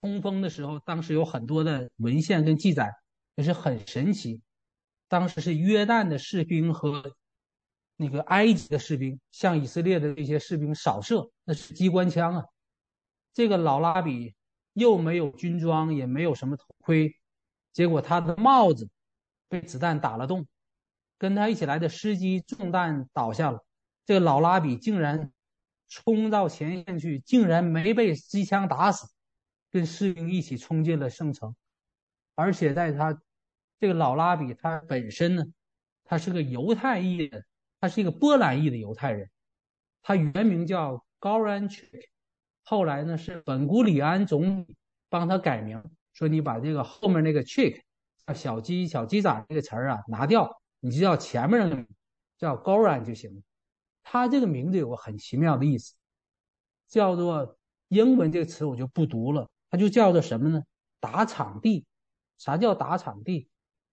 [0.00, 2.92] 冲锋的时候，当时有很多的文献跟记载，
[3.36, 4.42] 也是很神奇。
[5.06, 7.14] 当时是约旦的士兵和
[7.94, 12.44] 那个埃及的士兵向以色列的这些士兵扫射，那是机关枪啊。
[13.32, 14.34] 这个老拉比
[14.72, 17.14] 又没有军装，也没有什么头盔，
[17.72, 18.90] 结果他的帽子
[19.48, 20.44] 被子弹打了洞，
[21.22, 23.64] 跟他一起来的司机中弹倒下了。
[24.04, 25.30] 这个老拉比竟然
[25.88, 29.06] 冲到前线去，竟然没被机枪打死，
[29.70, 31.54] 跟士兵一起冲进了圣城。
[32.34, 33.16] 而且在他
[33.78, 35.44] 这个老拉比他本身呢，
[36.02, 37.44] 他是个犹太裔的，
[37.80, 39.30] 他是一个波兰裔的犹太人，
[40.02, 42.08] 他原名叫 Goran Chik
[42.64, 44.76] 后来呢，是本古里安总理
[45.08, 45.80] 帮他改名，
[46.14, 47.80] 说你把这个后面那个 chick，
[48.34, 51.86] 小鸡、小鸡仔这个词儿啊拿掉，你就叫前面那个名，
[52.36, 53.40] 叫高然就行了。
[54.02, 55.94] 他这个名字有个很奇妙的意思，
[56.88, 57.56] 叫做
[57.88, 60.62] 英文这个词我就不读了，它就叫做什么呢？
[60.98, 61.86] 打场地。
[62.36, 63.48] 啥叫打场地？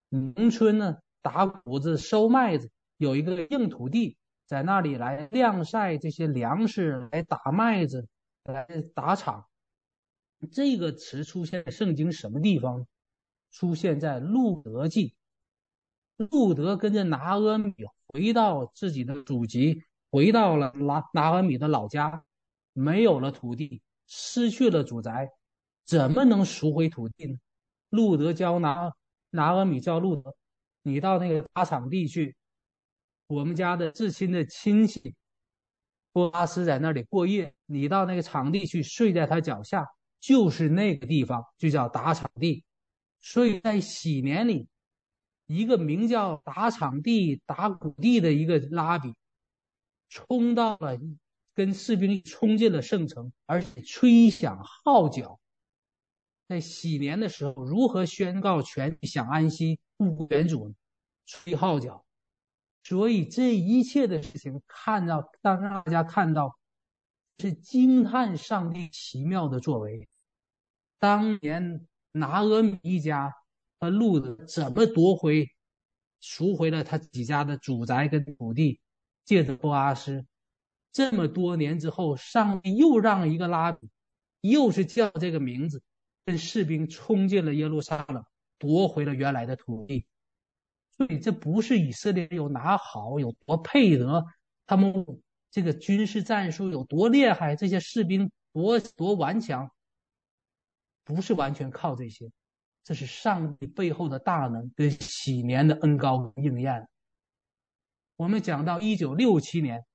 [0.10, 8.08] 农村呢，打谷子、收麦子，有一个硬土地，在那里来晾晒这些粮食，来打麦子。
[8.45, 9.45] 来打场，
[10.52, 12.88] 这个词出现在圣经什么地方？
[13.52, 15.13] 出现在路德记。
[16.19, 17.73] 路德跟着拿俄米
[18.08, 22.25] 回到自己的祖籍，回到了拿拿俄米的老家，
[22.73, 25.29] 没有了土地，失去了祖宅，
[25.86, 27.38] 怎么能赎回土地呢？
[27.89, 28.91] 路德教拿
[29.29, 30.36] 拿俄米教路德，
[30.82, 32.36] 你到那个打场地去，
[33.27, 35.15] 我们家的至亲的亲戚。
[36.12, 39.88] 波阿斯在那里过夜，你到那个场地去睡在他脚下，
[40.19, 42.63] 就是那个地方，就叫打场地。
[43.21, 44.67] 所以在禧年里，
[45.49, 49.15] 一个名叫打场地、打谷地的一个拉比，
[50.07, 50.95] 冲到了，
[51.55, 55.39] 跟士兵冲进了圣城，而且吹响号角。
[56.47, 60.75] 在禧年的时候，如何宣告全想安息、物归原主？
[61.25, 62.05] 吹号角。
[62.83, 66.59] 所以这一切的事情，看到当大家看到，
[67.39, 70.07] 是惊叹上帝奇妙的作为。
[70.99, 73.33] 当年拿俄米一家
[73.79, 75.49] 他路子怎么夺回、
[76.19, 78.79] 赎回了他几家的祖宅跟土地，
[79.25, 80.25] 借着波阿斯，
[80.91, 83.89] 这么多年之后，上帝又让一个拉比，
[84.41, 85.81] 又是叫这个名字，
[86.25, 88.23] 跟士兵冲进了耶路撒冷，
[88.57, 90.05] 夺回了原来的土地。
[90.97, 94.25] 所以这不是以色列有哪好，有多配得，
[94.65, 95.05] 他们
[95.49, 99.71] 这个军事战术有多厉害，这些士兵多多顽强，
[101.05, 102.29] 不是完全靠这些，
[102.89, 106.89] 这是上帝背后的大能跟禧年的恩膏应验。
[108.15, 109.86] 我们讲到一九六七年，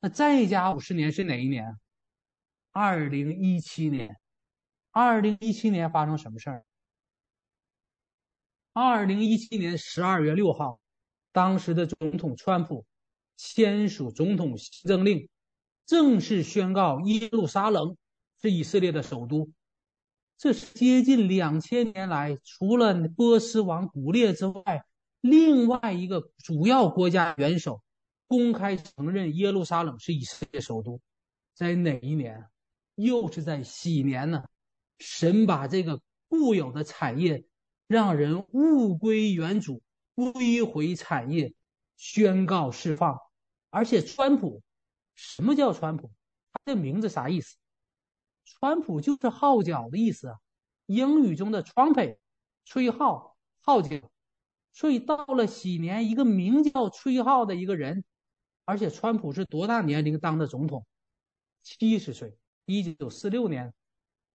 [0.00, 1.78] 那再加五十年是哪一年？
[2.72, 4.18] 二零一七年。
[4.90, 6.64] 二零一七年发生什么事儿？
[8.72, 10.80] 二零一七年十二月六号，
[11.30, 12.84] 当时的总统川普
[13.36, 15.28] 签署总统行政令，
[15.86, 17.96] 正式宣告耶路撒冷
[18.42, 19.48] 是以色列的首都。
[20.36, 24.84] 这是接近两千年来，除了波斯王古列之外，
[25.20, 27.82] 另外一个主要国家元首
[28.26, 31.00] 公开承认耶路撒冷是以色列首都。
[31.54, 32.44] 在哪一年？
[32.96, 34.44] 又是在禧年呢？
[34.98, 37.44] 神把这个固有的产业，
[37.86, 39.82] 让人物归原主，
[40.14, 41.54] 归回产业，
[41.96, 43.18] 宣告释放。
[43.70, 44.62] 而且，川普，
[45.14, 46.10] 什么叫川普？
[46.52, 47.56] 他的名字啥意思？
[48.44, 50.36] 川普就是号角的意思啊，
[50.86, 52.18] 英语中的 trumpet，
[52.64, 54.00] 吹号、号角。
[54.72, 58.04] 所以到了禧年，一个名叫吹号的一个人，
[58.64, 60.84] 而且川普是多大年龄当的总统？
[61.62, 63.72] 七十岁，一九四六年，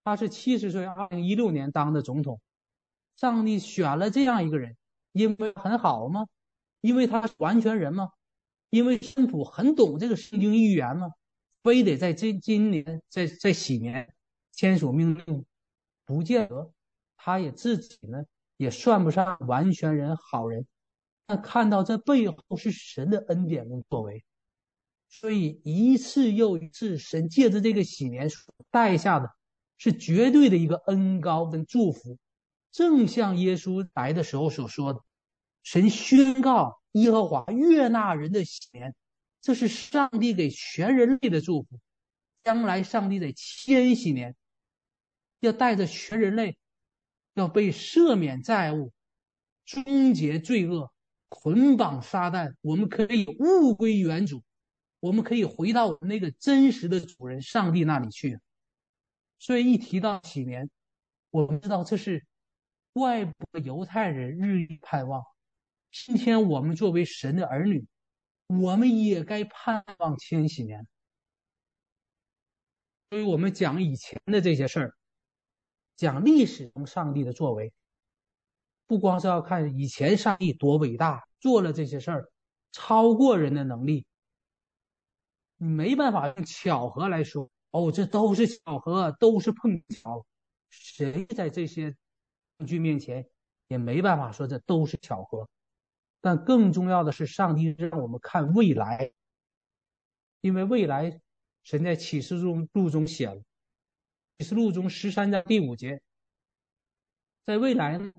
[0.02, 2.40] 他是七十岁，二零一六年当的总统。
[3.16, 4.76] 上帝选了这样一个人，
[5.12, 6.26] 因为很好吗？
[6.80, 8.10] 因为他是完全人吗？
[8.70, 11.12] 因为川普很懂这个圣经预言吗？
[11.62, 14.12] 非得在这今年在在禧年
[14.52, 15.44] 签署命令，
[16.04, 16.72] 不见得。
[17.16, 18.24] 他也自己呢，
[18.56, 20.66] 也算不上完全人、好人。
[21.26, 24.24] 但看到这背后是神的恩典跟作为，
[25.08, 29.30] 所以一次又一次，神借着这个禧年所带下的，
[29.76, 32.18] 是绝对的一个恩高跟祝福。
[32.72, 35.00] 正像耶稣来的时候所说的，
[35.62, 38.94] 神宣告耶和华悦纳人的禧年。
[39.40, 41.80] 这是上帝给全人类的祝福。
[42.42, 44.34] 将来上帝在千禧年，
[45.40, 46.56] 要带着全人类，
[47.34, 48.92] 要被赦免债务，
[49.66, 50.90] 终结罪恶，
[51.28, 52.54] 捆绑撒旦。
[52.62, 54.42] 我们可以物归原主，
[55.00, 58.40] 我们可以回到那个真实的主人上帝那里去。
[59.38, 60.70] 所以一提到禧年，
[61.30, 62.24] 我们知道这是
[62.94, 65.22] 外部的犹太人日益盼望。
[65.92, 67.86] 今天我们作为神的儿女。
[68.58, 70.84] 我们也该盼望千禧年，
[73.08, 74.96] 所以我们讲以前的这些事儿，
[75.94, 77.72] 讲历史中上帝的作为，
[78.88, 82.32] 不光是要看以前上帝多伟大，做了这些事儿，
[82.72, 84.04] 超过人的能力，
[85.56, 90.26] 你没办法用巧合来说，哦，这都是巧合，都是碰巧，
[90.70, 91.96] 谁在这些
[92.58, 93.24] 证据面前
[93.68, 95.48] 也没办法说这都是巧合。
[96.20, 99.12] 但更重要的是，上帝让我们看未来，
[100.40, 101.20] 因为未来，
[101.62, 103.42] 神在启示录录中写了，
[104.38, 106.02] 启示录中十三章第五节，
[107.46, 108.12] 在未来呢，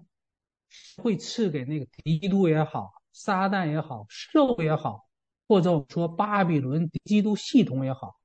[0.97, 5.07] 会赐给那个敌督也好，撒旦也好，兽也好，
[5.47, 8.19] 或者我们说巴比伦基督系统也好，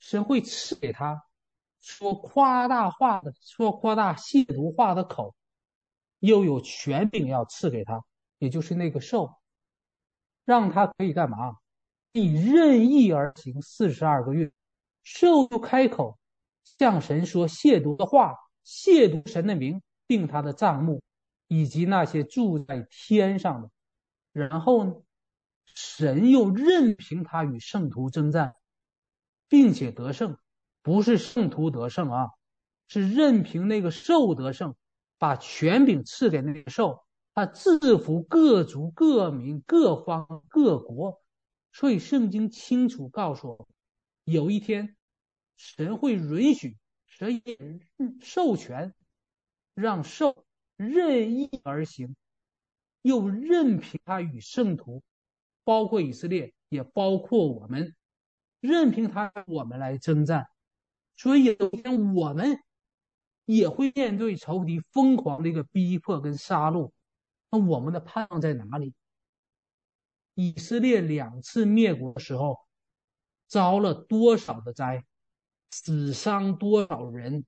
[0.00, 1.24] 神会赐给他
[1.80, 5.36] 说夸大话的，说夸大亵渎话的口，
[6.18, 8.04] 又有权柄要赐给他。
[8.38, 9.34] 也就是那个兽，
[10.44, 11.56] 让他可以干嘛？
[12.12, 14.52] 以任意而行四十二个月，
[15.02, 16.18] 兽就开口
[16.78, 21.02] 向神说亵渎的话，亵渎神的名，并他的帐目，
[21.48, 23.70] 以及那些住在天上的。
[24.32, 24.94] 然后呢，
[25.64, 28.54] 神又任凭他与圣徒征战，
[29.48, 30.38] 并且得胜，
[30.82, 32.30] 不是圣徒得胜啊，
[32.86, 34.76] 是任凭那个兽得胜，
[35.18, 37.03] 把权柄赐给那个兽。
[37.34, 41.20] 他制服各族、各民、各方、各国，
[41.72, 43.66] 所以圣经清楚告诉我们，
[44.22, 44.96] 有一天，
[45.56, 47.58] 神会允许，神也
[48.22, 48.94] 授权，
[49.74, 50.44] 让兽
[50.76, 52.14] 任意而行，
[53.02, 55.02] 又任凭他与圣徒，
[55.64, 57.96] 包括以色列，也包括我们，
[58.60, 60.46] 任凭他我们来征战。
[61.16, 62.60] 所以有一天，我们
[63.44, 66.92] 也会面对仇敌疯狂的一个逼迫跟杀戮。
[67.54, 68.92] 那我们的盼望在哪里？
[70.34, 72.58] 以色列两次灭国的时候，
[73.46, 75.04] 遭了多少的灾，
[75.70, 77.44] 死伤多少人，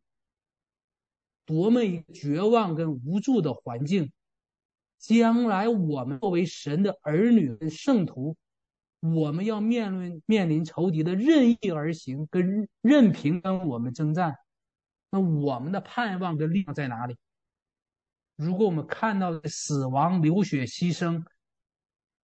[1.44, 1.80] 多么
[2.14, 4.12] 绝望跟无助的环境。
[4.96, 8.36] 将来我们作为神的儿女跟圣徒，
[9.00, 14.36] 我们要面临面临仇敌的任意而行跟任凭跟我们征战，
[15.10, 17.16] 那我们的盼望跟力量在哪里？
[18.36, 21.24] 如果我们看到的死亡、流血、牺牲，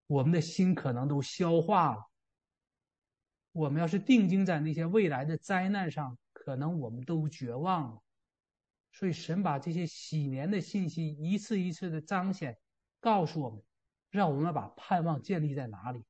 [0.07, 2.11] 我们的心可能都消化了。
[3.53, 8.03] 我们要是定睛在那些未来的灾难上，可能我们都绝望了。
[8.93, 12.59] 所以，神把这些喜年的信息一次一次的彰显，
[13.01, 13.63] 告诉我们，
[14.11, 16.05] 让我们把盼望建立在哪里。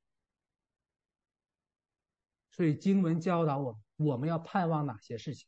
[2.51, 5.47] 所以，经文教导我们，我们要盼望哪些事情？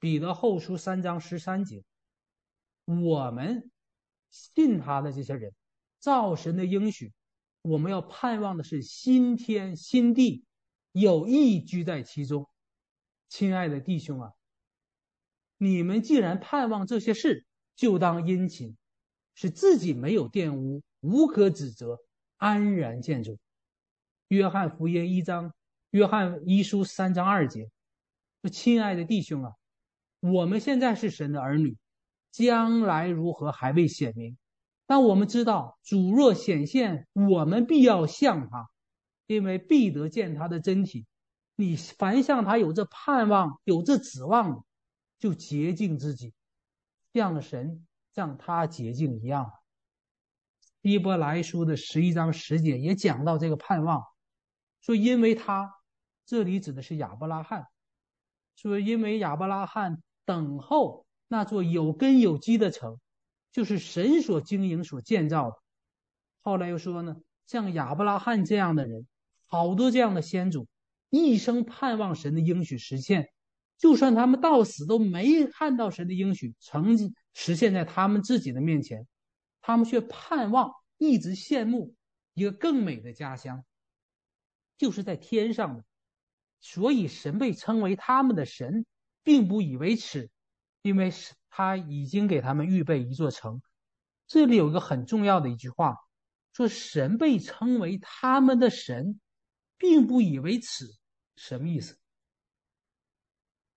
[0.00, 1.84] 彼得后书三章十三节。
[2.84, 3.70] 我们
[4.30, 5.52] 信他的这些人，
[5.98, 7.12] 造神的应许，
[7.62, 10.44] 我们要盼望的是新天新地，
[10.92, 12.48] 有义居在其中。
[13.28, 14.32] 亲爱的弟兄啊，
[15.56, 18.76] 你们既然盼望这些事，就当殷勤，
[19.34, 21.98] 使自己没有玷污，无可指责，
[22.36, 23.38] 安然见主。
[24.28, 25.54] 约翰福音一章，
[25.90, 27.70] 约翰一书三章二节
[28.42, 28.50] 说。
[28.50, 29.54] 亲爱的弟兄啊，
[30.20, 31.76] 我们现在是神的儿女，
[32.32, 34.36] 将来如何还未显明，
[34.86, 38.70] 但我们知道主若显现，我们必要像他，
[39.26, 41.06] 因为必得见他的真体。
[41.54, 44.64] 你凡向他有这盼望、有这指望，
[45.18, 46.32] 就洁净自己，
[47.12, 49.52] 像神像他洁净一样。
[50.82, 54.02] 希伯来书的十一章十节也讲到这个盼望，
[54.80, 55.70] 说因为他，
[56.24, 57.66] 这里指的是亚伯拉罕，
[58.56, 63.00] 说因为亚伯拉罕等候那座有根有基的城，
[63.52, 65.56] 就是神所经营、所建造的。
[66.42, 67.16] 后来又说呢，
[67.46, 69.06] 像亚伯拉罕这样的人，
[69.46, 70.68] 好多这样的先祖。
[71.08, 73.30] 一生盼望神的应许实现，
[73.78, 76.98] 就算他们到死都没看到神的应许成
[77.32, 79.06] 实现在他们自己的面前，
[79.62, 81.94] 他们却盼望，一直羡慕
[82.34, 83.64] 一个更美的家乡，
[84.76, 85.84] 就是在天上的。
[86.60, 88.84] 所以神被称为他们的神，
[89.22, 90.28] 并不以为耻，
[90.82, 91.12] 因为
[91.48, 93.62] 他已经给他们预备一座城。
[94.26, 95.96] 这里有一个很重要的一句话，
[96.52, 99.20] 说神被称为他们的神，
[99.78, 100.86] 并不以为耻。
[101.36, 101.96] 什么意思？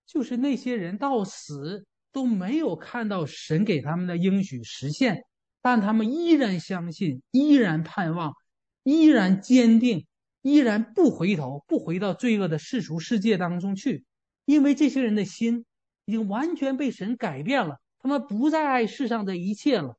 [0.06, 5.24] 就是那些人到死都没有看到神给他们的应许实现，
[5.60, 8.32] 但他们依然相信，依然盼望，
[8.82, 10.06] 依然坚定，
[10.42, 14.04] 依然不回头，不回到罪恶的世俗世界当中去，
[14.44, 15.66] 因为这些人的心
[16.06, 19.98] 已经完全被神改变了，他们不再爱世上的一切了，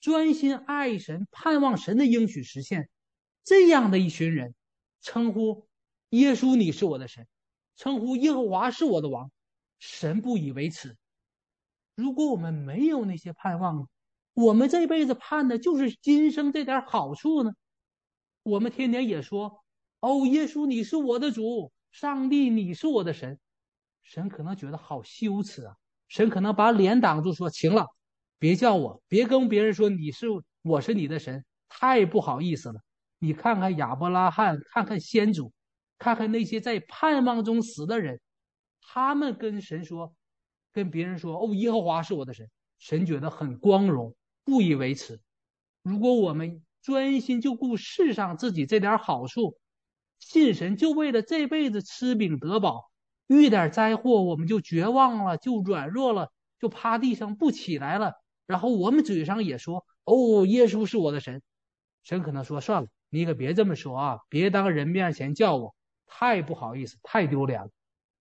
[0.00, 2.90] 专心爱神，盼望神的应许实现。
[3.44, 4.54] 这样的一群人，
[5.00, 5.66] 称呼。
[6.10, 7.26] 耶稣，你是我的神，
[7.76, 9.30] 称呼耶和华是我的王，
[9.78, 10.96] 神不以为耻。
[11.94, 13.88] 如果我们没有那些盼望，
[14.34, 17.52] 我们这辈子盼的就是今生这点好处呢？
[18.42, 19.64] 我们天天也说
[20.00, 23.38] ：“哦，耶稣，你是我的主，上帝，你是我的神。”
[24.06, 25.74] 神可能觉得好羞耻啊，
[26.06, 27.84] 神可能把脸挡住，说：“行了，
[28.38, 30.28] 别叫我，别跟别人说你是
[30.62, 32.80] 我是你的神，太不好意思了。”
[33.18, 35.52] 你看看亚伯拉罕，看看先祖。
[35.98, 38.20] 看看那些在盼望中死的人，
[38.80, 40.14] 他们跟神说，
[40.72, 42.48] 跟别人说：“哦，耶和华是我的神。”
[42.78, 45.18] 神觉得很光荣，不以为耻。
[45.82, 49.58] 如果我们专心就顾世上自己这点好处，
[50.20, 52.90] 信神就为了这辈子吃饼得饱，
[53.26, 58.14] 遇点灾祸我们就绝望了，就软弱了，就趴地上不起来了。
[58.46, 61.42] 然后我们嘴上也说：“哦，耶稣是我的神。”
[62.04, 65.74] 神可能说：“算了，你可别这么说啊，别当人面前叫我。”
[66.08, 67.70] 太不好意思，太丢脸了。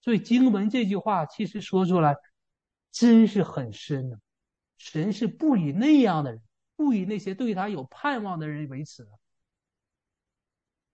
[0.01, 2.15] 所以经文这句话其实说出来，
[2.91, 4.19] 真是很深的。
[4.77, 6.41] 神是不以那样的人，
[6.75, 9.11] 不以那些对他有盼望的人为耻的。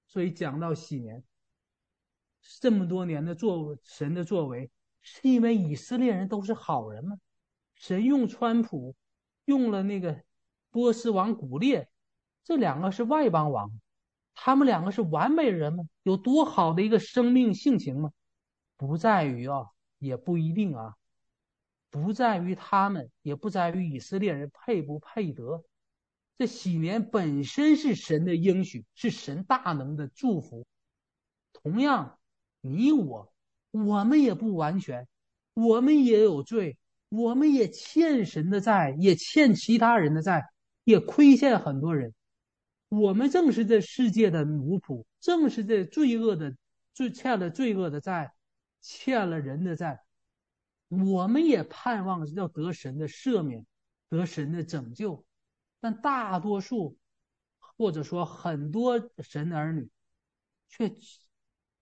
[0.07, 1.24] 所以讲到禧年，
[2.60, 4.70] 这么多年的作神的作为，
[5.02, 7.18] 是因为以色列人都是好人吗？
[7.76, 8.96] 神用川普，
[9.46, 10.22] 用了那个
[10.70, 11.89] 波斯王古列，
[12.44, 13.72] 这两个是外邦王。
[14.34, 15.84] 他们两个是完美人吗？
[16.04, 18.12] 有多好的一个生命性情吗？
[18.78, 19.68] 不在于啊，
[20.00, 20.96] 也不一定啊，
[21.89, 25.64] 不在于他们，也不在于以色列人配不配得。
[26.38, 30.66] 这禧年本身是神的应许，是神大能的祝福。
[31.54, 32.18] 同样，
[32.62, 33.34] 你我，
[33.72, 35.07] 我们也不完全，
[35.53, 36.78] 我们也有罪，
[37.09, 40.45] 我们也欠神的债，也欠其他人的债，
[40.84, 42.14] 也亏欠很多人。
[42.89, 46.55] 我们正是这世界的奴仆，正是这罪恶的
[46.93, 48.34] 罪欠了罪恶的债，
[48.82, 50.01] 欠了人的债。
[50.89, 53.66] 我们也盼望要得神的赦免，
[54.09, 55.26] 得神的拯救。
[55.80, 56.97] 但大多数，
[57.59, 59.89] 或者说很多神的儿女，
[60.68, 60.93] 却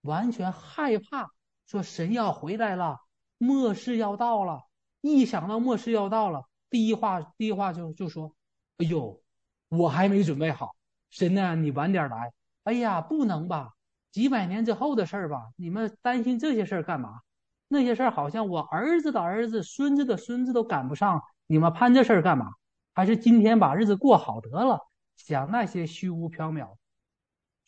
[0.02, 1.30] 完全害怕，
[1.66, 2.98] 说神要回来了，
[3.38, 4.62] 末世要到了。
[5.00, 8.34] 一想到末世要到了，第一话第一话就就说
[8.78, 9.20] ：“哎呦，
[9.68, 10.74] 我还没准备好。”
[11.10, 12.32] 神呐，你晚点来！
[12.64, 13.74] 哎呀，不能吧？
[14.10, 15.50] 几百年之后的事儿吧？
[15.56, 17.20] 你们担心这些事儿干嘛？
[17.68, 22.50] 那些事儿好像我儿子的儿子、孙子的孙子都赶不上，你们盼这事儿干嘛？
[22.94, 24.80] 还是今天把日子过好得了？
[25.16, 26.76] 想那些虚无缥缈。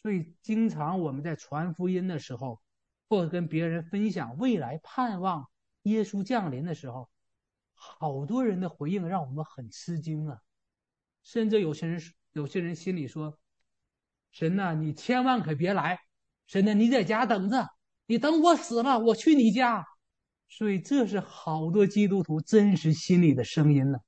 [0.02, 2.60] 所以，经常我们在传福音的时候，
[3.08, 5.48] 或者跟别人分享未来盼望
[5.84, 7.08] 耶稣降临的时候，
[7.74, 10.38] 好多人的回应让我们很吃惊啊！
[11.22, 12.00] 甚至有些人。
[12.34, 13.38] 有些人心里说
[14.32, 15.98] ：“神呐，你千万可别来！
[16.46, 17.68] 神呐，你在家等着，
[18.06, 19.86] 你等我死了，我去你家。
[20.48, 23.98] 所以这是好多基督徒真实心里的声音呢，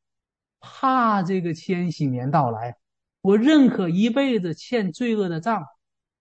[0.58, 2.74] 怕这个千禧年到来。
[3.20, 5.62] 我认可一辈子欠罪恶的账，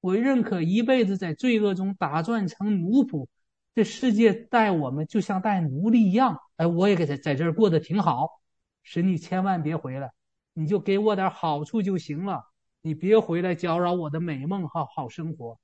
[0.04, 3.26] 我认可一辈子在罪恶中打转成奴仆。
[3.74, 8.41] 这世界待我们就像待奴隶一样，哎，我也给他在这儿过得挺好。
[8.84, 10.12] 神，你千万别回来，
[10.51, 12.43] 你就给我点好处就行了，
[12.82, 15.58] 你别回来搅扰我的美梦和好生活。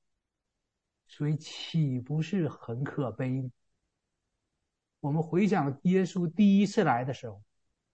[1.05, 3.51] 所以岂不是很可悲？
[5.01, 7.41] 我们回想耶稣第一次来的时候，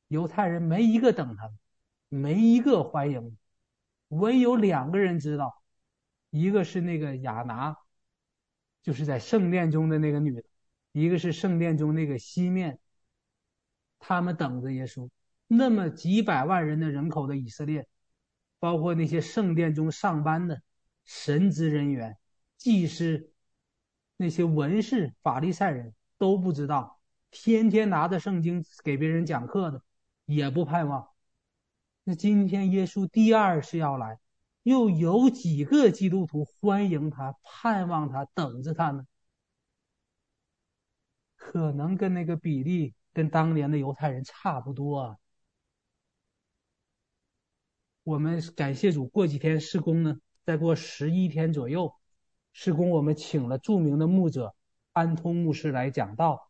[0.09, 1.51] 犹太人没一个等他。
[2.07, 3.35] 没一个欢迎，
[4.09, 5.63] 唯有两个人知道，
[6.35, 7.77] 一个是那个亚拿，
[8.83, 10.43] 就是在圣殿中的那个女的，
[10.91, 12.77] 一个是圣殿中那个西面。
[13.99, 15.09] 他们等着耶稣。
[15.47, 17.87] 那么几百万人的人口的以色列，
[18.59, 20.61] 包括那些圣殿中上班的
[21.05, 22.17] 神职人员、
[22.57, 23.31] 祭司、
[24.17, 26.99] 那些文士、法利赛人都不知道，
[27.31, 29.81] 天天拿着圣经给别人讲课的，
[30.25, 31.07] 也不盼望。
[32.03, 34.19] 那今天耶稣第二次要来，
[34.65, 39.05] 又有几个基督徒欢迎他、盼望他、等着他呢？
[41.35, 45.17] 可能跟那个比例跟当年的犹太人差不多啊。
[48.03, 51.93] 我们感谢主，过几天施工呢，再过十一天左右，
[52.51, 54.55] 施工我们请了著名的牧者
[54.93, 56.49] 安通牧师来讲道。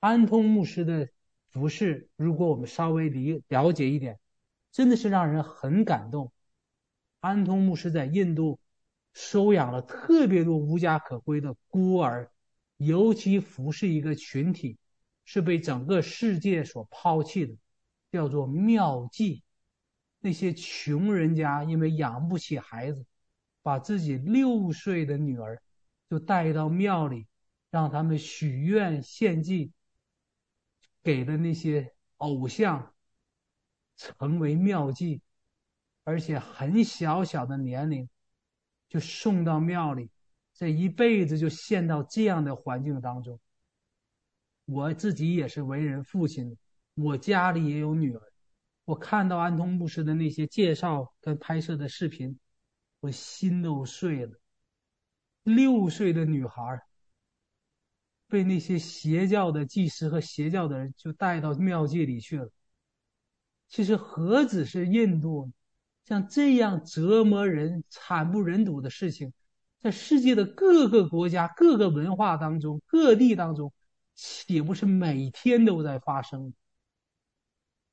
[0.00, 1.10] 安通牧师的
[1.50, 4.18] 服饰，如果我们稍微理了解一点。
[4.70, 6.32] 真的是让人很感动。
[7.22, 8.58] 安通牧师在印度
[9.12, 12.28] 收养了特别多无家可归的孤儿，
[12.78, 14.76] 尤其服侍一个群体，
[15.24, 17.56] 是被整个世界所抛弃的，
[18.10, 19.42] 叫做庙妓。
[20.18, 23.06] 那些穷人家因为养不起孩子，
[23.62, 25.62] 把自己六岁的女儿
[26.10, 27.28] 就带到庙里，
[27.70, 29.72] 让他们许愿献祭，
[31.04, 32.92] 给了那些偶像。
[33.94, 35.20] 成为庙妓，
[36.04, 38.08] 而且很小小的年龄
[38.88, 40.10] 就送到庙里，
[40.54, 43.38] 这一辈子就陷到这样的环境当中。
[44.64, 46.56] 我自己也是为人父亲，
[46.94, 48.22] 我家里也有女儿。
[48.84, 52.38] 我看到安通牧师的那些介绍跟拍摄的视频，
[53.00, 54.32] 我心都碎了。
[55.44, 56.80] 六岁的女孩
[58.28, 62.50] 被那些邪教的祭司和邪教的人就带到庙界里去了。
[63.68, 65.50] 其实何止是印度，
[66.04, 69.32] 像这样折磨人、惨不忍睹的事情，
[69.80, 73.72] 在世界的各个国家、各个文化当中、各地当中，
[74.14, 76.52] 岂不是每天都在发生？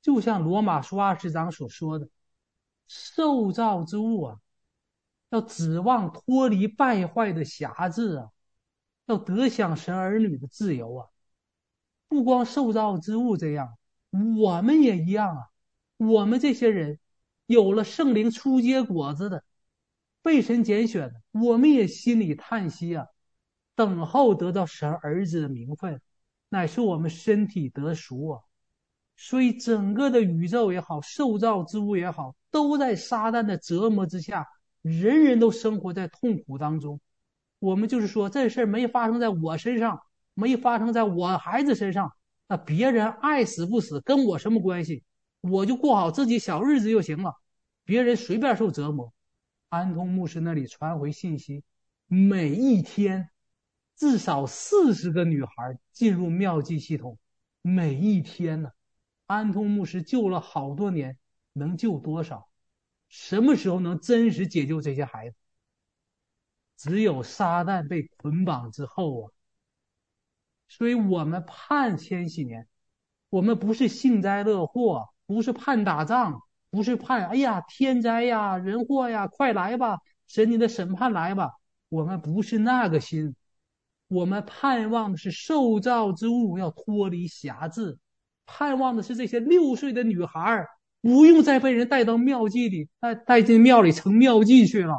[0.02, 2.08] 就像罗马书二十章所说的，
[2.86, 4.40] 受造之物啊，
[5.28, 8.30] 要指望脱离败坏的辖制啊，
[9.06, 11.08] 要得享神儿女的自由啊。
[12.08, 13.78] 不光受造之物这样，
[14.36, 15.46] 我们也一样啊。
[15.96, 16.98] 我们这些人
[17.50, 19.42] 有了圣灵初结果子的，
[20.22, 23.04] 被神拣选的，我们也心里叹息啊，
[23.74, 26.00] 等候得到神儿子的名分，
[26.48, 28.40] 乃是我们身体得赎啊。
[29.16, 34.46] 所以整个的宇宙也好，受造之物也好，都在撒旦的折磨之下，
[34.80, 37.00] 人人都生活在痛苦当中。
[37.58, 40.00] 我们就是说，这事儿没发生在我身上，
[40.34, 42.12] 没发生在我孩子身上，
[42.46, 45.02] 那别人爱死不死，跟我什么关系？
[45.40, 47.34] 我就过好自己小日子就行了，
[47.84, 49.12] 别人随便受折磨。
[49.68, 51.64] 安通牧师那里传回信息，
[52.06, 53.30] 每一天
[53.96, 57.18] 至少四十个女孩进入妙计系统，
[57.62, 58.70] 每一天呢，
[59.26, 61.16] 安通牧师救了好多年，
[61.52, 62.48] 能救多少？
[63.08, 65.36] 什么时候能真实解救这些孩子？
[66.76, 69.32] 只有撒旦被捆绑之后啊。
[70.68, 72.68] 所以我们盼千禧年，
[73.28, 75.08] 我们不是幸灾乐祸。
[75.30, 81.50] 不是盼打仗，不是盼哎呀天灾呀人祸呀，快来吧，神你的审判来吧。
[81.88, 83.36] 我们不是那个心，
[84.08, 87.96] 我们盼望的是受造之物要脱离辖制，
[88.44, 90.66] 盼望的是这些六岁的女孩
[91.00, 94.98] 不用再被人带到庙祭里，带带进庙里成庙祭去了。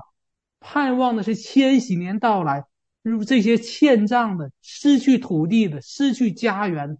[0.62, 2.64] 盼望的是千禧年到来，
[3.02, 6.98] 如这些欠账的、失去土地的、失去家园、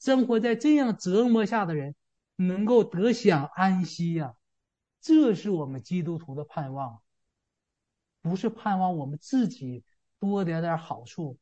[0.00, 1.94] 生活在这样折磨下的人。
[2.46, 4.34] 能够得享安息呀、
[5.00, 7.02] 这是我们基督徒的盼望，
[8.20, 9.84] 不是盼望我们自己
[10.18, 11.38] 多点点好处，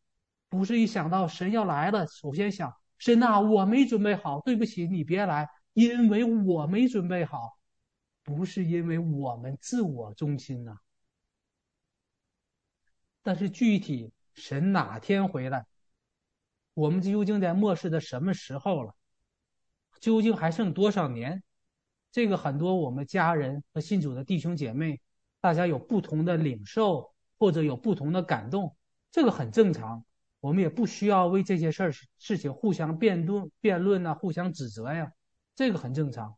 [0.49, 7.59] 不是一想到神要来了，首先想神呐，我没准备好，对不起，你别来，因为我没准备好，
[8.23, 10.77] 不是因为我们自我中心呐、
[13.23, 15.67] 但是具体神哪天回来，
[16.75, 18.95] 我们究竟在末世的什么时候了？
[20.01, 21.43] 究竟还剩多少年？
[22.11, 25.01] 这个很多我们家人和信主的弟兄姐妹，
[25.41, 28.75] 大家有不同的领受，或者有不同的感动，
[29.13, 30.05] 这个很正常。
[30.41, 35.13] 我们也不需要为这些事儿事情互相辩论、辩论呐，互相指责呀，
[35.55, 36.35] 这个很正常。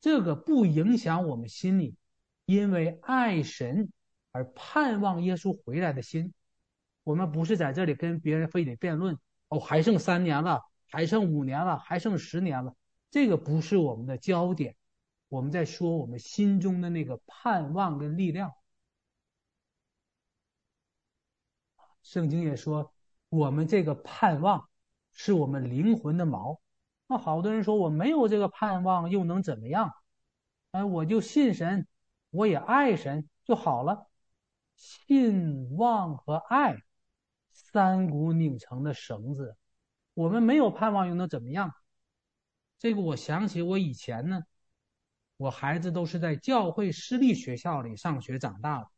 [0.00, 1.96] 这个不影响我们心里
[2.46, 3.92] 因为爱神
[4.32, 6.32] 而盼望耶稣回来的心。
[7.02, 12.74] 我们不是在这里跟别人非得辩论哦，还剩三年了，还剩五年了，还剩十年了，
[13.10, 14.76] 这个不是我们的焦点。
[15.28, 18.52] 我们在说我们心中的那个盼望跟力量。
[22.02, 22.92] 圣经也说。
[23.28, 24.68] 我们这个盼望
[25.12, 26.58] 是我们灵魂的锚。
[27.06, 29.94] 那好多人说我没有这个盼望，又能怎么样？
[30.72, 31.86] 哎，我就信神，
[32.30, 34.08] 我也爱神就好了。
[34.74, 36.76] 信望和爱，
[37.52, 39.56] 三股拧成的绳子。
[40.14, 41.72] 我们没有盼望，又能怎么样？
[42.80, 44.42] 这个我想起我以前呢，
[45.36, 48.88] 我孩子都是在教会私立学校里上学长大的，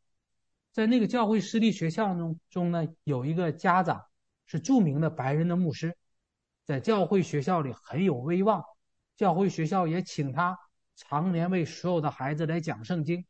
[0.71, 4.03] 在那个教会私立学校中中呢，有一个家长。
[4.45, 5.97] 是著名的白人的牧师，
[6.65, 8.63] 在教会学校里很有威望，
[9.15, 10.59] 教会学校也请他
[10.95, 13.25] 常年为所有的孩子来讲圣经。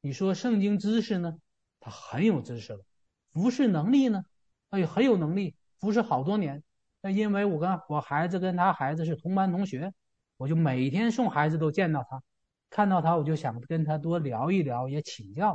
[0.00, 1.36] 你说圣经知识呢？
[1.80, 2.84] 他很有知识了。
[3.32, 4.24] 服侍能力呢？
[4.70, 6.62] 哎，很有能力，服侍好多年。
[7.04, 9.92] 那因为我跟我孩子跟他孩子是同班同学，
[10.38, 12.22] 我就每天送孩子都见到他，
[12.70, 15.54] 看到他我就想跟他多聊一聊，也请教，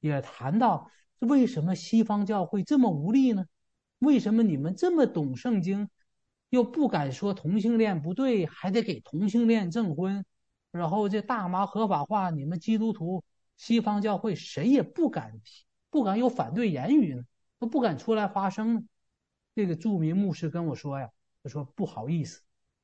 [0.00, 3.46] 也谈到为什么西方教会这么无力呢？
[4.00, 5.88] 为什么你们这么懂圣经，
[6.50, 10.22] 又不敢说同性恋不对，还得给同性恋证婚？
[10.70, 13.24] 然后这大麻合法化，你们基督徒、
[13.56, 15.40] 西方教会谁也不敢，
[15.88, 17.22] 不敢有反对言语呢？
[17.58, 18.82] 都不敢出来发声呢？
[19.54, 21.10] 这个著名牧师跟我说呀，
[21.42, 22.42] 他说不好意思，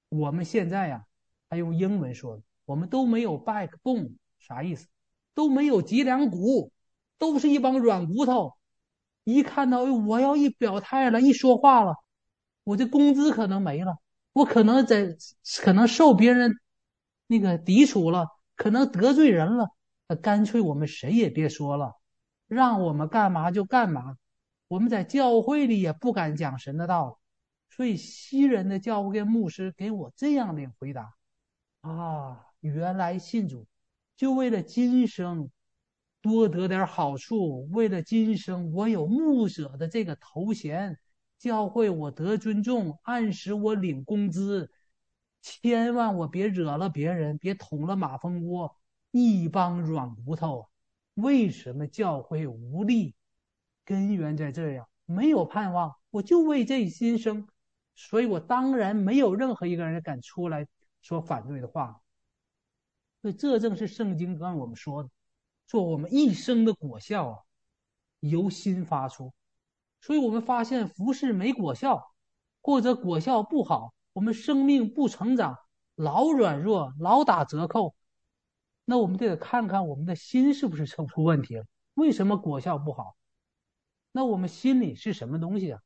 [0.09, 1.05] 我们现在呀，
[1.49, 4.89] 他用英文说，我们都没有 backbone，啥意思？
[5.35, 6.73] 都没有脊梁骨，
[7.19, 8.55] 都是一帮软骨头。
[9.25, 11.95] 一看到我要一表态了，一说话了，
[12.65, 13.99] 我这工资可能没了，
[14.33, 15.17] 我可能在
[15.63, 16.53] 可能受别人
[17.27, 19.69] 那个抵触了，可能得罪人了，
[20.09, 21.95] 那干脆我们谁也别说了，
[22.49, 24.17] 让我们干嘛就干嘛，
[24.71, 27.19] 我们在教会里也不敢讲神的道，
[27.71, 31.17] 所以西人的教会牧师给我这样的回答
[31.81, 33.67] 啊，原来信主
[34.17, 35.51] 就为了今生。
[36.23, 40.99] 多得点好处，为了今生我有牧者的这个头衔，
[41.39, 44.71] 教会我得尊重，按时我领工资，
[45.41, 48.77] 千万我别惹了别人，别捅了马蜂窝，
[49.11, 50.69] 一帮软骨头。
[51.15, 53.15] 为什么教会无力？
[53.91, 57.49] 根源在这样，没有盼望，我就为这心生，
[57.97, 60.65] 所以我当然没有任何一个人敢出来
[61.03, 62.01] 说反对的话。
[63.21, 65.11] 所以这正是圣经跟我们说的。
[65.67, 67.39] 做我们一生的果效啊，
[68.21, 69.33] 由心发出，
[70.01, 72.13] 所以我们发现服事没果效，
[72.63, 75.59] 或者果效不好，我们生命不成长，
[75.97, 77.97] 老软弱，老打折扣，
[78.85, 81.65] 那我们得看看我们的心是不是出出问题了？
[81.95, 83.17] 为什么果效不好？
[84.13, 85.81] 那我们心里是什么东西啊？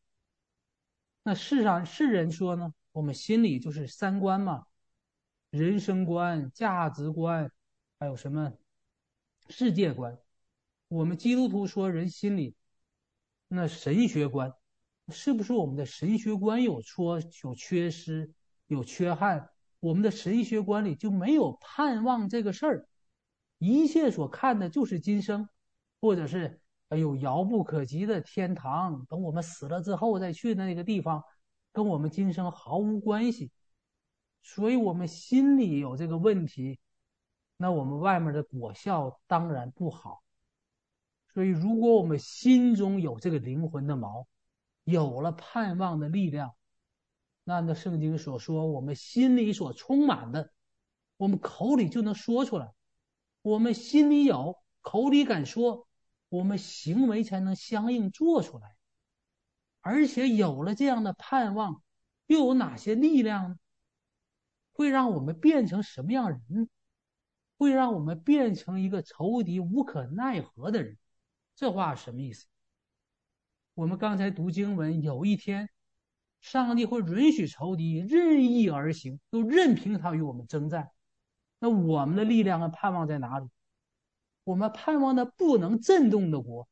[1.23, 2.73] 那世上世人说呢？
[2.93, 4.67] 我们心里就是三观嘛，
[5.51, 7.51] 人生观、价值观，
[7.99, 8.53] 还有什么？
[9.49, 10.17] 世界观，
[10.89, 12.55] 我们基督徒说人心里，
[13.49, 14.55] 那神学观，
[15.09, 18.33] 是不是我们的神学观有错、有缺失、
[18.67, 19.51] 有缺憾？
[19.81, 22.89] 我们的神学观里就没有盼望这个事儿，
[23.59, 25.49] 一切所看的就是今生，
[26.01, 31.25] 或者是哎呦遥不可及的天堂，等我们死了之后再去的那个地方，
[31.73, 33.51] 跟我们今生毫无关系，
[34.43, 36.79] 所以我们心里有这个问题。
[37.57, 40.23] 那我们外面的果效当然不好，
[41.33, 44.27] 所以如果我们心中有这个灵魂的锚，
[44.83, 46.55] 有了盼望的力量，
[47.45, 50.51] 那那圣经所说，我们心里所充满的，
[51.17, 52.73] 我们口里就能说出来。
[53.41, 55.87] 我们心里有，口里敢说，
[56.29, 58.77] 我们行为才能相应做出来。
[59.81, 61.83] 而且有了这样的盼望，
[62.27, 63.59] 又有哪些力量呢？
[64.73, 66.69] 会让我们变成什么样人？
[67.57, 70.99] 会让我们变成一个仇敌无可奈何的人，
[71.55, 72.47] 这话什么意思？
[73.75, 75.69] 我们刚才读经文，有一天，
[76.41, 80.91] 上帝会允许仇敌任意而行，都任凭他与我们征战。
[81.61, 83.49] 那我们的力量和盼望在哪里？
[84.45, 86.69] 我们盼望的不能震动的国，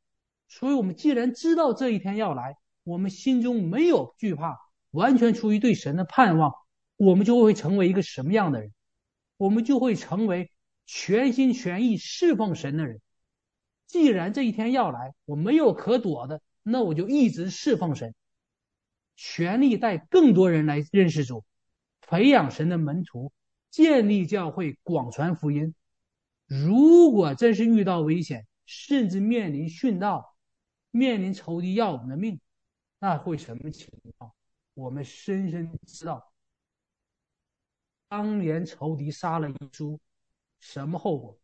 [0.46, 4.58] 所以，我们既然知道这一天要来，我们心中没有惧怕，
[4.90, 6.52] 完全出于对神的盼望，
[6.96, 8.72] 我们就会成为一个什么样的人？
[9.38, 10.50] 我们就会成为
[10.84, 13.00] 全心全意侍奉神的人。
[13.86, 18.14] 既然这一天要来，我没有可躲的，那我就一直侍奉神，
[19.16, 21.44] 全力带更多人来认识主，
[22.02, 23.32] 培养神的门徒，
[23.70, 25.74] 建立教会，广传福音。
[26.60, 30.36] 如果真是遇到危险，甚至面临殉道。
[30.94, 32.38] 面临仇敌要我们的命，
[32.98, 33.88] 那会什么情
[34.18, 34.30] 况？
[34.74, 36.30] 我们深深知道，
[38.08, 39.98] 当年仇敌杀了耶稣，
[40.60, 41.38] 什么后果？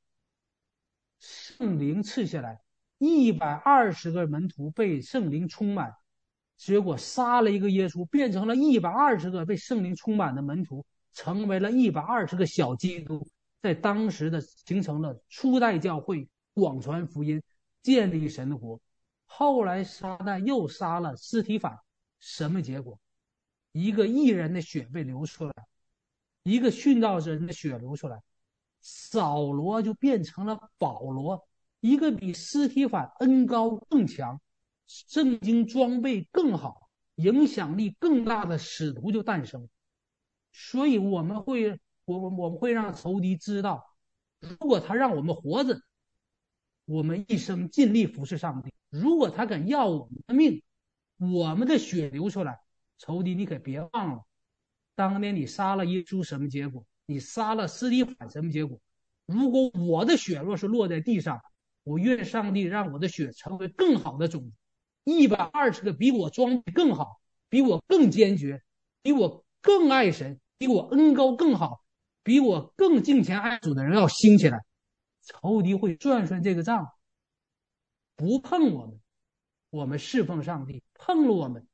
[1.18, 2.60] 圣灵赐下来，
[2.98, 5.94] 一百二十个门徒被圣灵充满，
[6.58, 10.84] 结果杀了一个耶稣，变成了一百二十个被圣灵充满的门徒，
[11.14, 13.26] 成为了一百二十个小基督，
[13.60, 17.42] 在当时的形成了初代教会，广传福音，
[17.82, 18.80] 建立神国。
[19.24, 21.78] 后来撒旦又杀了司提反，
[22.18, 22.98] 什么结果？
[23.72, 25.52] 一个义人的血被流出来，
[26.42, 28.22] 一个殉道者人的血流出来，
[28.80, 31.46] 扫罗就变成了保罗，
[31.80, 34.40] 一个比司提反恩高更强、
[34.86, 39.68] 圣经装备更好、影响力更大的使徒就诞生。
[40.52, 41.78] 所以我们会，
[42.08, 43.84] 我我我们会让仇敌知道，
[44.40, 45.78] 如果他让我们活着，
[46.86, 48.72] 我们一生尽力服侍上帝。
[48.88, 50.62] 如果他敢要我们的命，
[51.18, 52.60] 我们的血流出来，
[52.96, 54.24] 仇敌，你可别忘了，
[54.94, 56.86] 当年你杀了耶稣什么结果？
[57.04, 58.80] 你杀了司提反什么结果？
[59.26, 61.42] 如果我的血若是落在地上，
[61.84, 64.52] 我愿上帝让我的血成为更好的种子，
[65.04, 68.62] 一百二十个比我装备更好、比我更坚决、
[69.02, 71.82] 比我更爱神、比我恩高更好、
[72.22, 74.64] 比我更敬虔爱主的人要兴起来，
[75.22, 76.92] 仇敌会算算这个账。
[78.16, 79.00] 不碰我们，
[79.70, 81.66] 我们侍奉上帝；碰了我们，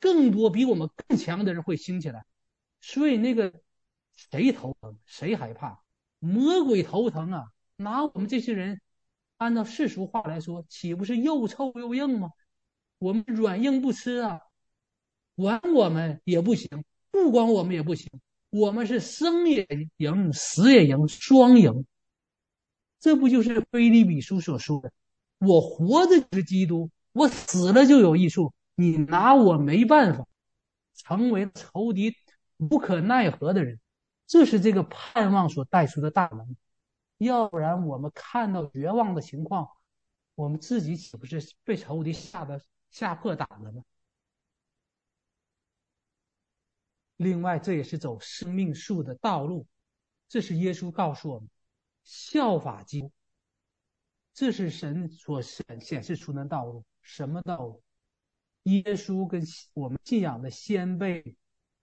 [0.00, 2.24] 更多比我们更强的人会兴起来。
[2.80, 3.52] 所以那个
[4.16, 5.82] 谁头疼，谁害怕？
[6.18, 7.52] 魔鬼头疼啊！
[7.76, 8.80] 拿我们这些人，
[9.36, 12.30] 按照世俗话来说，岂不是又臭又硬吗？
[12.98, 14.40] 我们软硬不吃啊，
[15.34, 18.10] 管我们也不行，不管我们也不行。
[18.54, 21.84] 我们是生也赢，死也赢，双赢。
[23.00, 24.92] 这不就是腓立比书所说的？
[25.38, 28.54] 我活着就是基督，我死了就有益处。
[28.76, 30.24] 你拿我没办法，
[30.94, 32.14] 成为仇敌
[32.58, 33.80] 无可奈何的人，
[34.28, 36.56] 这是这个盼望所带出的大能。
[37.18, 39.68] 要不然，我们看到绝望的情况，
[40.36, 42.60] 我们自己岂不是被仇敌吓得
[42.92, 43.82] 吓破胆了吗？
[47.16, 49.66] 另外，这也是走生命树的道路，
[50.28, 51.48] 这是耶稣告诉我们，
[52.02, 53.10] 效法基督。
[54.32, 57.82] 这是神所显显示出的道路，什么道路？
[58.64, 59.44] 耶稣跟
[59.74, 61.36] 我们信仰的先辈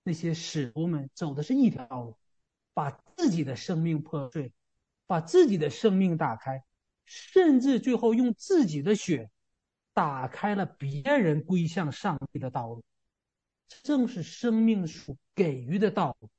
[0.04, 2.18] 那些使徒们走的是一条路，
[2.74, 4.52] 把自己的生命破碎，
[5.08, 6.62] 把自己的生命打开，
[7.06, 9.30] 甚至最后用自己的血
[9.94, 12.84] 打开了别人归向上帝的道路。
[13.84, 16.30] 正是生命树给予的道路，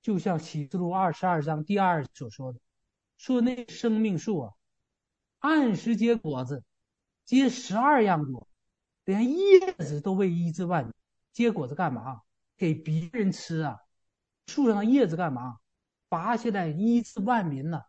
[0.00, 2.60] 就像启示录二十二章第二所说的。
[3.18, 4.52] 说那生命树啊，
[5.38, 6.64] 按时结果子，
[7.24, 8.48] 结十二样果，
[9.04, 10.92] 连叶子都为医治万民。
[11.32, 12.22] 结果子干嘛？
[12.56, 13.78] 给别人吃啊。
[14.48, 15.58] 树上的叶子干嘛？
[16.08, 17.80] 拔下来医治万民呢、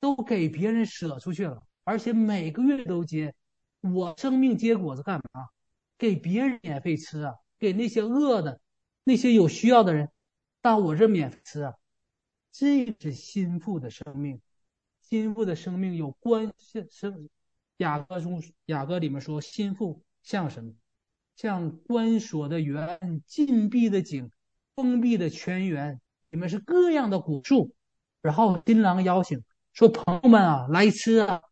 [0.00, 1.62] 都给别人舍出去了。
[1.84, 3.34] 而且每个月都结。
[3.80, 5.48] 我生命结果子干嘛？
[6.02, 8.60] 给别人免费吃啊，给那些饿的、
[9.04, 10.10] 那些有需要的人，
[10.60, 11.74] 到我这免费吃啊。
[12.50, 14.40] 这是心腹的生命。
[15.00, 17.28] 心腹的生命有关系，生
[17.76, 20.72] 雅歌中雅歌里面说，心腹像什么？
[21.36, 24.28] 像关锁的园、禁闭的井、
[24.74, 26.00] 封闭的泉源，
[26.30, 27.72] 里面是各样的果树。
[28.22, 31.42] 然后新郎邀请说：“朋友们啊，来吃啊！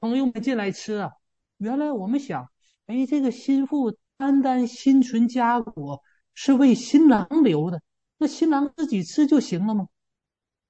[0.00, 1.12] 朋友们进来吃啊！”
[1.58, 2.50] 原来我们想，
[2.86, 6.02] 哎，这个心腹单单心存家果，
[6.34, 7.82] 是为新郎留的，
[8.18, 9.88] 那新郎自己吃就行了吗？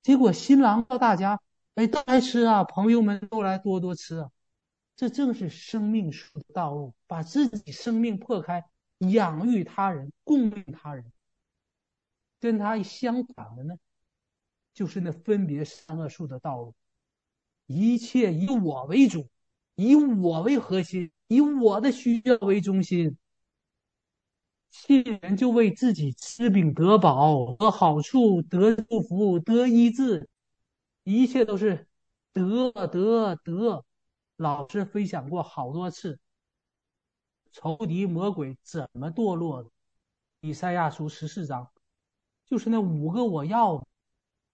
[0.02, 1.40] 结果新郎到大家。
[1.76, 2.64] 哎，都来吃啊！
[2.64, 4.30] 朋友们都来多多吃啊！
[4.96, 8.64] 这正是生命树的道路，把自己生命破开，
[9.00, 11.12] 养育他人，供应他人。
[12.40, 13.74] 跟他相反的呢，
[14.72, 16.74] 就是那分别三个树的道路，
[17.66, 19.28] 一切以我为主，
[19.76, 23.16] 以我为核心，以我的需要为中心。
[24.70, 30.28] 信人就为自己吃饼得饱，得好处，得祝福，得医治。
[31.04, 31.86] 一切都是
[32.32, 33.84] 得得得，
[34.36, 36.18] 老师分享过好多次，
[37.52, 39.70] 仇敌魔鬼怎么堕落的？
[40.40, 41.70] 以赛亚书十四章，
[42.44, 43.76] 就是那五个我要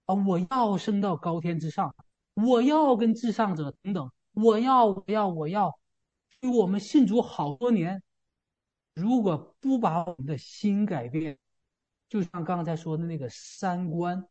[0.05, 1.95] 啊，我要升到高天之上，
[2.35, 5.79] 我要跟至上者同等，我要我要我要。
[6.41, 8.03] 所以我们信主好多年，
[8.95, 11.39] 如果不把我们的心改变，
[12.09, 14.27] 就像刚才说的那个三观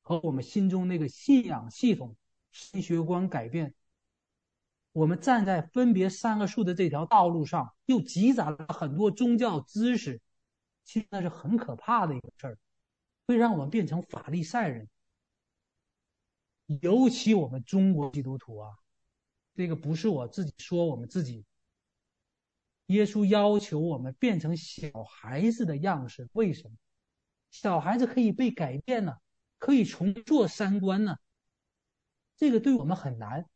[0.00, 2.16] 和我们心中那个信仰系统、
[2.50, 3.74] 神学观改变，
[4.92, 10.20] 我们站在分别三个数的这条道路上，又积攒了很多宗教知识。
[10.84, 12.58] 其实那是很可怕的一个事儿，
[13.26, 14.88] 会让我们变成法利赛人。
[16.80, 18.70] 尤其我们中国基督徒啊，
[19.54, 21.44] 这个不是我自己说，我们自己。
[22.86, 26.76] 耶稣要求我们变成小孩子的样式，为什么？
[27.50, 29.16] 小孩子可以被改变呢，
[29.58, 31.16] 可以重做三观呢。
[32.36, 33.46] 这个对我们很难，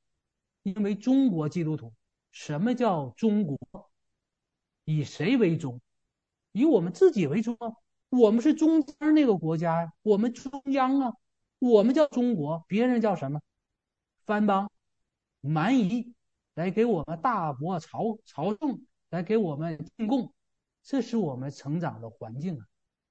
[0.63, 1.93] 因为中国基督徒，
[2.31, 3.59] 什么叫中国？
[4.85, 5.81] 以谁为中？
[6.53, 7.75] 以我们自己为中啊，
[8.09, 11.13] 我们是中间那个国家呀，我们中央啊，
[11.59, 13.41] 我们叫中国，别人叫什么？
[14.25, 14.71] 藩邦、
[15.47, 16.15] 蛮夷
[16.55, 18.81] 来给我们大国朝朝贡，
[19.11, 20.33] 来给我们进贡，
[20.83, 22.67] 这是我们成长的环境啊。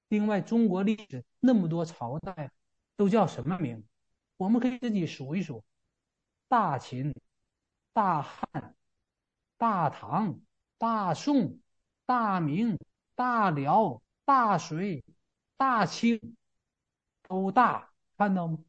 [0.10, 2.52] 另外，中国历史那么多朝代，
[2.96, 3.84] 都叫什么名？
[4.38, 5.64] 我们可以自己数一数：
[6.48, 7.16] 大秦、
[7.94, 8.76] 大汉、
[9.58, 10.40] 大唐、
[10.78, 11.60] 大宋、
[12.06, 12.78] 大明。
[13.18, 15.02] 大辽、大隋、
[15.56, 16.36] 大清，
[17.30, 18.60] 都大，看到吗？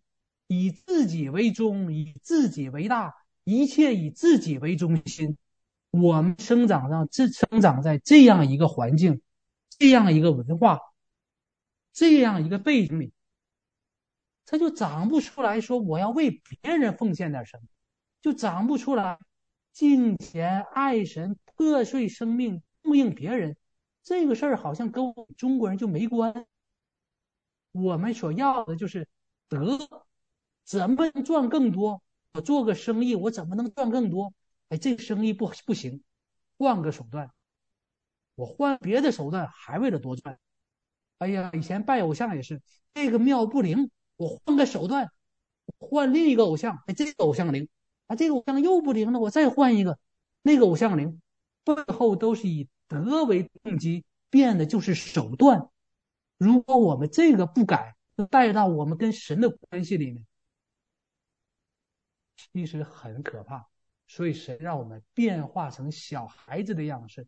[0.46, 3.15] 以自己为中，以自己为大，
[3.46, 5.38] 一切以自己为中心。
[5.90, 9.22] 我们生长上，这生长在这样一个环境，
[9.78, 10.80] 这样一个文化，
[11.92, 13.12] 这样一个背景里，
[14.44, 17.62] 他就长不出来说我要为别人奉献点什么，
[18.20, 19.16] 就长不出来
[19.72, 23.56] 敬钱、爱神、破碎生命、供应别人。
[24.02, 26.46] 这个事儿好像跟我们中国人就没关。
[27.70, 29.06] 我们所要的就是
[29.48, 29.78] 德，
[30.64, 32.02] 怎么赚更多？
[32.36, 34.34] 我做个生意，我怎么能赚更多？
[34.68, 36.02] 哎，这个生意不不行，
[36.58, 37.30] 换个手段。
[38.34, 40.38] 我换别的手段，还为了多赚。
[41.18, 42.60] 哎呀，以前拜偶像也是，
[42.92, 45.10] 这个庙不灵，我换个手段，
[45.78, 46.82] 换另一个偶像。
[46.86, 47.68] 哎，这个偶像灵，
[48.06, 49.98] 啊，这个偶像又不灵了，我再换一个，
[50.42, 51.22] 那个偶像灵，
[51.64, 52.68] 背后都是以。
[52.88, 55.68] 德为动机，变的就是手段。
[56.38, 57.96] 如果我们这个不改，
[58.30, 60.24] 带到我们跟神的关系里面，
[62.36, 63.68] 其实很可怕。
[64.06, 67.26] 所以神让我们变化成小孩子的样式。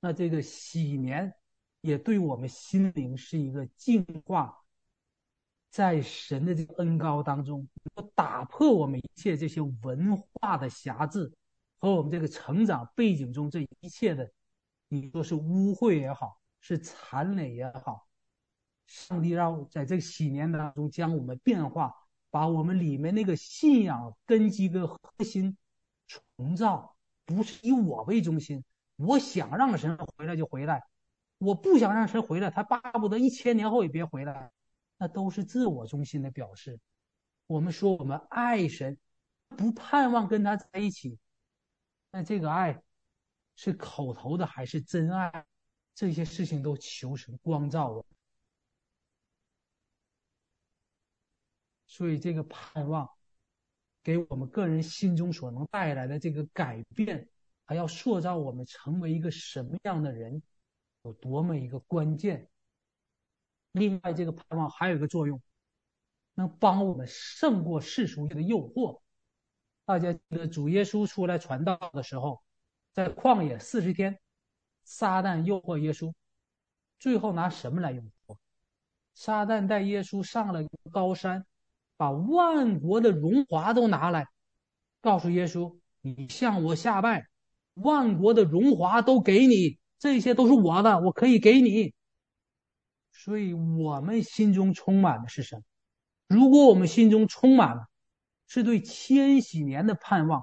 [0.00, 1.34] 那这个禧年
[1.80, 4.64] 也对我们心灵是一个净化，
[5.70, 7.68] 在神的这个恩膏当中，
[8.14, 11.32] 打破我们一切这些文化的瑕疵。
[11.78, 14.30] 和我们这个成长背景中这一切的，
[14.86, 18.06] 你说是污秽也好，是残累也好，
[18.86, 21.92] 上帝让在这个禧年当中将我们变化，
[22.32, 25.58] 把我们里面那个信仰根基跟核心
[26.06, 28.64] 重造，不是以我为中心，
[28.96, 30.82] 我想让神回来就回来，
[31.36, 34.50] 我不想让神回来，他巴不得一千年后也别回来，
[34.96, 36.80] 那都是自我中心的表示。
[37.46, 38.96] 我们说我们爱神，
[39.48, 41.18] 不盼望跟他在一起。
[42.10, 42.82] 那这个爱
[43.56, 45.44] 是口头的还是真爱？
[45.94, 48.06] 这些事情都求神光照我。
[51.92, 53.06] 所以这个盼望
[54.02, 57.28] 给我们个人心中所能带来的这个改变，
[57.66, 60.42] 还要塑造我们成为一个什么样的人，
[61.02, 62.48] 有多么一个关键。
[63.72, 65.38] 另外，这个盼望还有一个作用，
[66.32, 69.02] 能帮我们胜过世俗的诱惑。
[69.84, 72.42] 大家记得主耶稣出来传道的时候，
[72.94, 74.18] 在旷野四十天，
[74.82, 76.10] 撒旦诱惑耶稣，
[76.98, 78.38] 最后拿什么来诱惑？
[79.14, 81.44] 撒旦带耶稣上了高山，
[82.02, 84.26] 把万国的荣华都拿来，
[85.00, 87.28] 告诉耶稣：“你向我下拜，
[87.74, 91.94] 万国的荣华都给你，这些都是我的，我可以给你。”
[93.14, 95.62] 所以，我们心中充满的是什么？
[96.26, 97.86] 如果我们心中充满了，
[98.48, 100.42] 是对千禧年的盼望，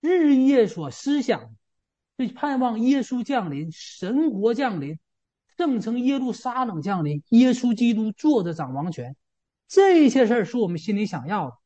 [0.00, 1.56] 日夜所思想，
[2.18, 4.98] 对盼望耶稣降临、神国降临、
[5.56, 9.16] 圣城耶路撒冷降临、耶稣基督坐着掌王权，
[9.68, 11.58] 这些事儿是我们心里想要的。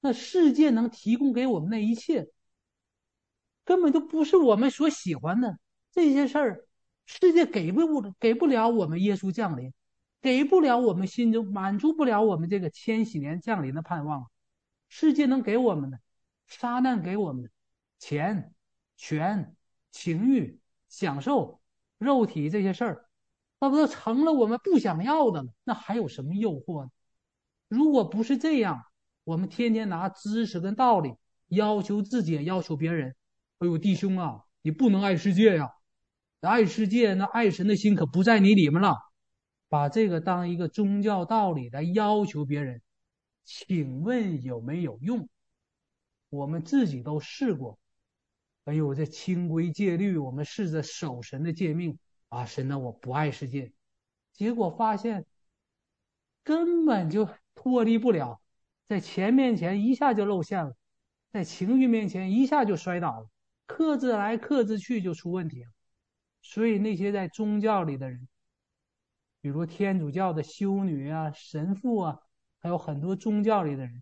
[0.00, 2.28] 那世界能提供给我们那一切，
[3.64, 5.58] 根本就不是我们所喜欢的
[5.90, 6.68] 这些事儿。
[7.06, 9.72] 世界给不不给不了我们耶稣降临，
[10.20, 14.30] 给不了我们心中满足不了我们这个千禧年降临的盼望。
[14.90, 15.98] 世界能给我们的，
[16.46, 17.50] 撒旦给我们
[17.98, 18.52] 钱、
[18.96, 19.56] 权、
[19.90, 21.60] 情欲、享受、
[21.96, 23.08] 肉体这些事儿，
[23.58, 25.52] 那不都成了我们不想要的了？
[25.64, 26.90] 那还有什么诱惑呢？
[27.68, 28.82] 如果不是这样，
[29.24, 31.14] 我们天天拿知识跟道理
[31.48, 33.14] 要求自己，要求别人。
[33.58, 35.70] 哎呦，弟兄啊，你不能爱世界呀！
[36.40, 38.96] 爱世界，那爱神的心可不在你里面了。
[39.68, 42.80] 把这个当一个宗教道理来要求别人，
[43.44, 45.28] 请问有没有用？
[46.30, 47.78] 我们自己都试过。
[48.64, 51.98] 哎呦，这清规戒律，我们试着守神的诫命
[52.28, 53.72] 啊，神呢，我不爱世界，
[54.32, 55.26] 结果发现
[56.44, 57.28] 根本就
[57.60, 58.40] 脱离不了，
[58.86, 60.76] 在钱面前一下就露馅了，
[61.32, 63.26] 在情欲面前一下就摔倒了。
[63.66, 65.70] 克制来克制去就出问题了，
[66.40, 68.28] 所以那些在宗教里的人，
[69.40, 72.18] 比如天主教的修女啊、神父啊，
[72.60, 74.00] 还有很多宗教里的人，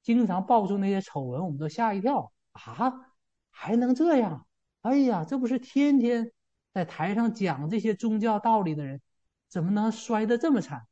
[0.00, 3.10] 经常爆出那些丑闻，我们都吓一跳啊！
[3.50, 4.46] 还能这样？
[4.82, 6.30] 哎呀，这不是天天
[6.72, 9.00] 在台上讲这些宗教道理的人，
[9.48, 10.86] 怎么能摔得这么惨？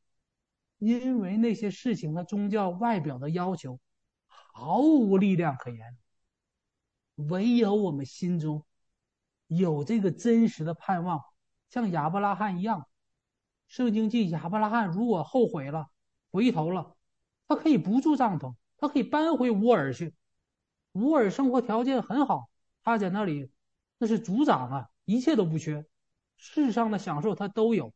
[0.85, 3.79] 因为那些事情和宗教外表的要求
[4.27, 5.97] 毫无力量可言。
[7.15, 8.65] 唯有我们心中
[9.47, 11.21] 有这个真实的盼望，
[11.69, 12.87] 像亚伯拉罕一样。
[13.67, 15.87] 圣经记亚伯拉罕如果后悔了、
[16.31, 16.95] 回头了，
[17.47, 20.13] 他可以不住帐篷，他可以搬回乌尔去。
[20.93, 22.49] 乌尔生活条件很好，
[22.83, 23.49] 他在那里
[23.97, 25.85] 那是族长啊，一切都不缺，
[26.37, 27.93] 世上的享受他都有。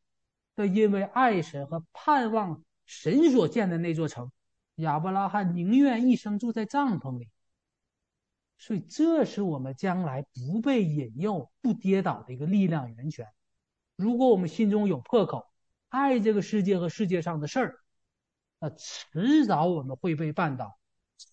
[0.56, 4.32] 但因为爱神和盼望神所建的那座城，
[4.76, 7.30] 亚伯拉罕宁愿一生住在帐篷里。
[8.58, 13.28] 所以，这是我们将来不被引诱、不跌倒的一个力量源泉。
[13.96, 15.46] 如果我们心中有破口，
[15.90, 17.76] 爱这个世界和世界上的事儿，
[18.60, 20.80] 那迟早我们会被绊倒，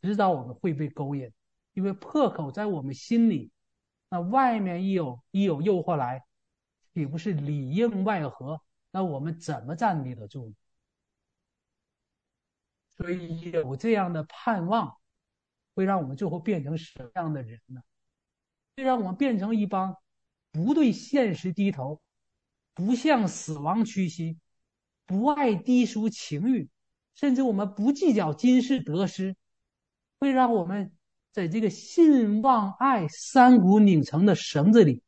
[0.02, 1.32] 迟早我们会被勾引。
[1.72, 3.50] 因为破口在我们心里，
[4.10, 6.22] 那外面一有一有诱惑来，
[6.92, 8.60] 岂不是里应外合？
[8.90, 10.54] 那我们怎么站立得住呢？
[12.96, 14.96] 所以有这样的盼望。
[15.76, 17.82] 会让我们最后变成什么样的人呢？
[18.76, 19.96] 会让我们变成一帮
[20.52, 22.00] 不对现实低头、
[22.74, 24.38] 不向死亡屈膝、
[25.04, 26.68] 不爱低俗情欲，
[27.16, 29.34] 甚至我们不计较今世得失，
[30.20, 30.92] 会让我们
[31.32, 35.02] 在这个信望爱三股拧成的绳子里，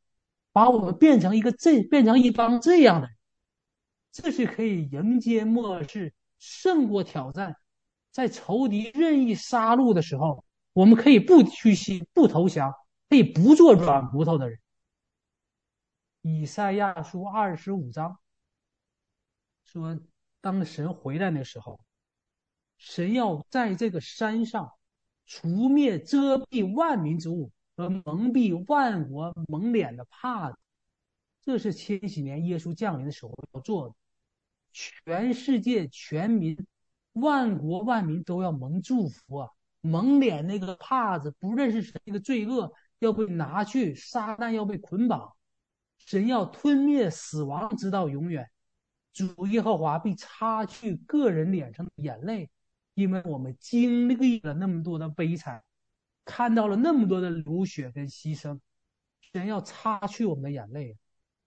[0.51, 3.15] 把我们变成一个这变成一帮这样的人，
[4.11, 7.55] 这是可以迎接末世、胜过挑战，
[8.17, 10.43] 在仇敌任意杀戮的时候。
[10.73, 12.71] 我们可以不屈膝、不投降，
[13.09, 14.59] 可以不做软骨头的人。
[16.21, 18.19] 以赛亚书二十五章
[19.63, 19.99] 说，
[20.39, 21.79] 当神回来的时候，
[22.77, 24.71] 神要在这个山上
[25.25, 30.57] 除灭遮蔽万民之物和蒙蔽万国蒙脸的帕子。
[31.41, 33.95] 这是千禧年耶稣降临的时候要做的，
[34.71, 36.55] 全世界全民、
[37.19, 39.49] 万国万民都要蒙祝福啊！
[39.81, 45.33] 蒙脸那个帕子，不认识神那个罪恶要被拿去，撒旦要被捆绑，
[45.97, 48.49] 神要吞灭死亡直到永远。
[49.13, 52.49] 主耶和华必擦去个人脸上的眼泪，
[52.93, 55.63] 因为我们经历了那么多的悲惨，
[56.25, 58.59] 看到了那么多的流血跟牺牲，
[59.31, 60.97] 神要擦去我们的眼泪，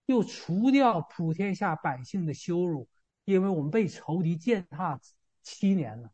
[0.06, 2.88] 又除掉普天下百姓的羞辱，
[3.24, 4.98] 因为我们被仇敌践踏
[5.42, 6.10] 七年了。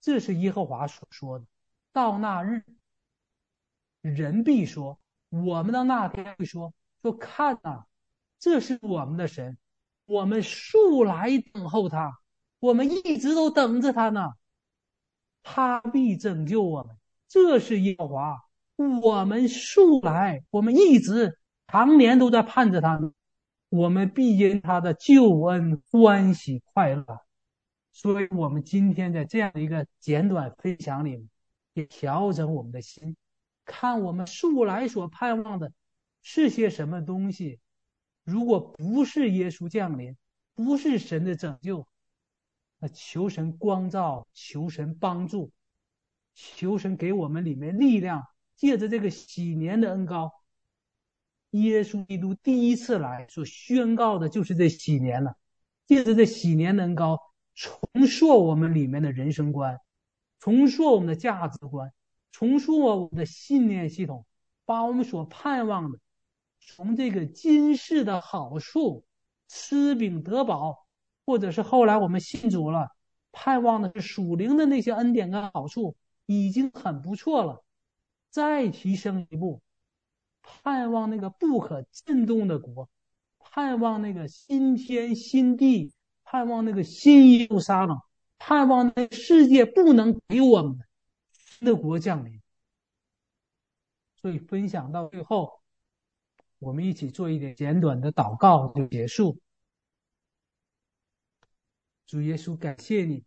[0.00, 1.44] 这是耶和华所说的。
[1.92, 2.62] 到那日，
[4.00, 4.98] 人必说
[5.28, 7.84] ：“我们到那天会说说看呐，
[8.38, 9.58] 这是我们的神，
[10.06, 12.18] 我们素来等候他，
[12.58, 14.32] 我们一直都等着他呢。
[15.42, 16.96] 他必拯救我们，
[17.28, 18.38] 这是耶和华。
[19.02, 23.12] 我们素来，我们一直常年都在盼着他呢。
[23.68, 27.04] 我们必因他的救恩欢喜快乐。
[28.00, 31.28] 所以，我们今天在这样的一个简短分享里。”
[31.74, 33.16] 也调整我们的心，
[33.64, 35.72] 看我们素来所盼望的
[36.20, 37.60] 是些什么东西。
[38.24, 40.16] 如果不是耶稣降临，
[40.56, 41.86] 不是神的拯救，
[42.80, 45.52] 那求神光照，求神帮助，
[46.34, 48.26] 求神给我们里面力量。
[48.56, 50.32] 借着这个禧年的恩膏，
[51.50, 55.36] 耶稣基督第一次来所宣告的就是这禧年了。
[55.86, 57.20] 借着这禧年的恩膏，
[57.60, 59.78] 重塑我们里面的人生观。
[60.38, 61.92] 重塑我们的价值观，
[62.32, 64.24] 重塑我们的信念系统，
[64.64, 65.98] 把我们所盼望的，
[66.58, 69.04] 从这个今世的好处，
[69.46, 70.86] 吃饼得饱，
[71.26, 72.88] 或者是后来我们信主了，
[73.30, 75.94] 盼望的是属灵的那些恩典跟好处，
[76.24, 77.62] 已经很不错了。
[78.30, 79.60] 再提升一步，
[80.40, 82.88] 盼望那个不可震动的国，
[83.38, 85.92] 盼望那个新天新地，
[86.30, 88.00] 盼望那个新耶路撒冷，
[88.38, 90.78] 盼望那世界不能给我们
[91.58, 92.40] 的国降临。
[94.14, 95.60] 所以分享到最后，
[96.60, 99.40] 我们一起做一点简短的祷告就结束。
[102.06, 103.24] 主耶稣，感谢你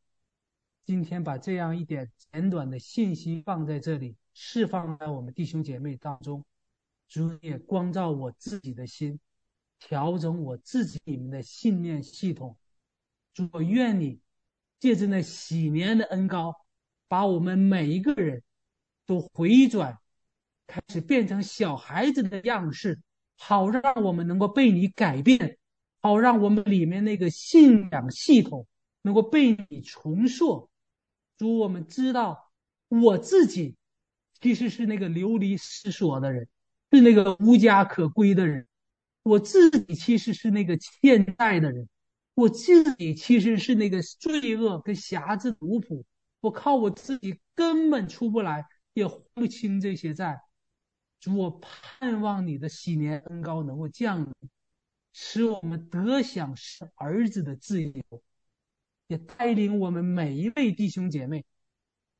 [0.85, 6.45] 今天把这样一点简短的信息放在这里，释放在我们弟兄姐妹当中。
[7.09, 9.19] 主也光照我自己的心，
[9.77, 12.57] 调整我自己里面的信念系统。
[13.33, 14.19] 主，我愿你
[14.79, 16.55] 借着那喜年的恩膏，
[17.07, 18.43] 把我们每一个人
[19.05, 19.97] 都回转。
[20.65, 23.01] 开始变成小孩子的样式，
[23.37, 25.57] 好让我们能够被你改变，
[26.01, 28.65] 好让我们里面那个信仰系统
[29.01, 30.69] 能够被你重塑。
[31.37, 32.49] 主，我们知道
[32.87, 33.75] 我自己
[34.39, 36.47] 其实是那个流离失所的人，
[36.91, 38.65] 是那个无家可归的人。
[39.21, 41.89] 我自己其实是那个欠债的人，
[42.35, 46.03] 我自己其实是那个罪恶跟瑕疵奴仆。
[46.41, 50.41] 我靠我自己根本出不来，也还不清这些债。
[51.19, 54.33] 主，我盼望你的喜年恩高能够降临，
[55.13, 57.93] 使我们得享是儿子的自由，
[59.07, 61.45] 也带领我们每一位弟兄姐妹，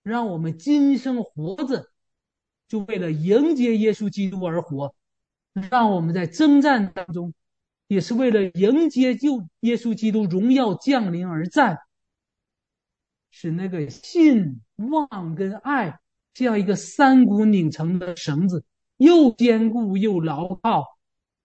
[0.04, 1.92] 让我们今生活着，
[2.70, 4.96] 就为了迎接耶稣基督而活；
[5.70, 7.34] 让我们在征战当中，
[7.94, 11.78] 也是为了迎接救耶稣基督荣耀降临而战，
[13.30, 16.00] 使那个信望跟爱
[16.34, 18.66] 这样一个三股拧成的绳子。
[18.98, 20.86] 又坚固又牢靠，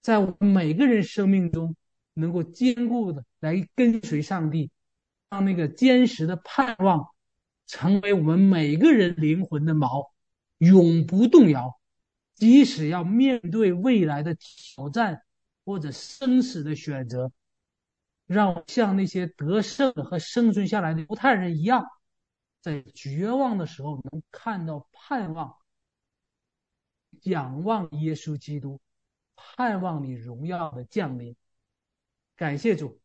[0.00, 1.74] 在我们每个人生命中
[2.14, 4.70] 能够坚固的来跟随上帝，
[5.28, 7.08] 让那个坚实的盼望
[7.66, 10.10] 成为我们每个人灵魂的锚，
[10.58, 11.78] 永不动摇。
[12.34, 15.22] 即使要面对未来的挑战
[15.68, 17.30] 或者生死的选择，
[18.24, 21.84] 让像那些得胜和生存下来的犹太人一样，
[22.62, 25.58] 在绝望的时候能看到盼望。
[27.24, 28.80] 仰望耶稣基督，
[29.36, 31.36] 盼望你荣耀的降临。
[32.34, 32.98] 感谢主，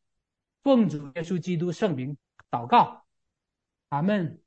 [0.62, 2.18] 奉主耶稣基督圣名
[2.50, 3.06] 祷告，
[3.90, 4.43] 阿门。